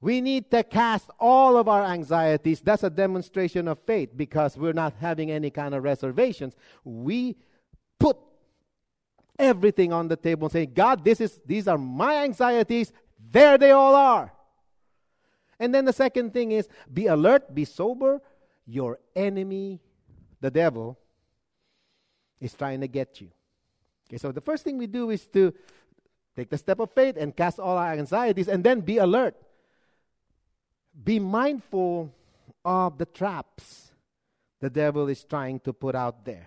We 0.00 0.22
need 0.22 0.50
to 0.50 0.62
cast 0.62 1.10
all 1.20 1.58
of 1.58 1.68
our 1.68 1.84
anxieties. 1.84 2.62
That's 2.62 2.82
a 2.82 2.88
demonstration 2.88 3.68
of 3.68 3.78
faith 3.80 4.16
because 4.16 4.56
we're 4.56 4.72
not 4.72 4.94
having 4.98 5.30
any 5.30 5.50
kind 5.50 5.74
of 5.74 5.82
reservations. 5.84 6.56
We 6.82 7.36
put 8.00 8.16
everything 9.38 9.92
on 9.92 10.08
the 10.08 10.16
table 10.16 10.46
and 10.46 10.52
say, 10.52 10.64
God, 10.64 11.04
this 11.04 11.20
is, 11.20 11.38
these 11.44 11.68
are 11.68 11.76
my 11.76 12.24
anxieties. 12.24 12.94
There 13.30 13.58
they 13.58 13.72
all 13.72 13.94
are. 13.94 14.32
And 15.60 15.74
then 15.74 15.84
the 15.84 15.92
second 15.92 16.32
thing 16.32 16.52
is 16.52 16.66
be 16.90 17.08
alert, 17.08 17.54
be 17.54 17.66
sober. 17.66 18.22
Your 18.64 19.00
enemy, 19.14 19.82
the 20.40 20.50
devil, 20.50 20.98
is 22.40 22.54
trying 22.54 22.80
to 22.80 22.88
get 22.88 23.20
you. 23.20 23.28
Okay, 24.08 24.16
so 24.16 24.32
the 24.32 24.40
first 24.40 24.64
thing 24.64 24.78
we 24.78 24.86
do 24.86 25.10
is 25.10 25.26
to 25.26 25.52
take 26.36 26.50
the 26.50 26.58
step 26.58 26.80
of 26.80 26.90
faith 26.92 27.16
and 27.16 27.36
cast 27.36 27.58
all 27.58 27.76
our 27.76 27.92
anxieties 27.92 28.48
and 28.48 28.64
then 28.64 28.80
be 28.80 28.98
alert. 28.98 29.36
Be 31.04 31.18
mindful 31.18 32.12
of 32.64 32.98
the 32.98 33.06
traps 33.06 33.92
the 34.62 34.70
devil 34.70 35.08
is 35.08 35.24
trying 35.24 35.58
to 35.60 35.72
put 35.72 35.96
out 35.96 36.24
there. 36.24 36.46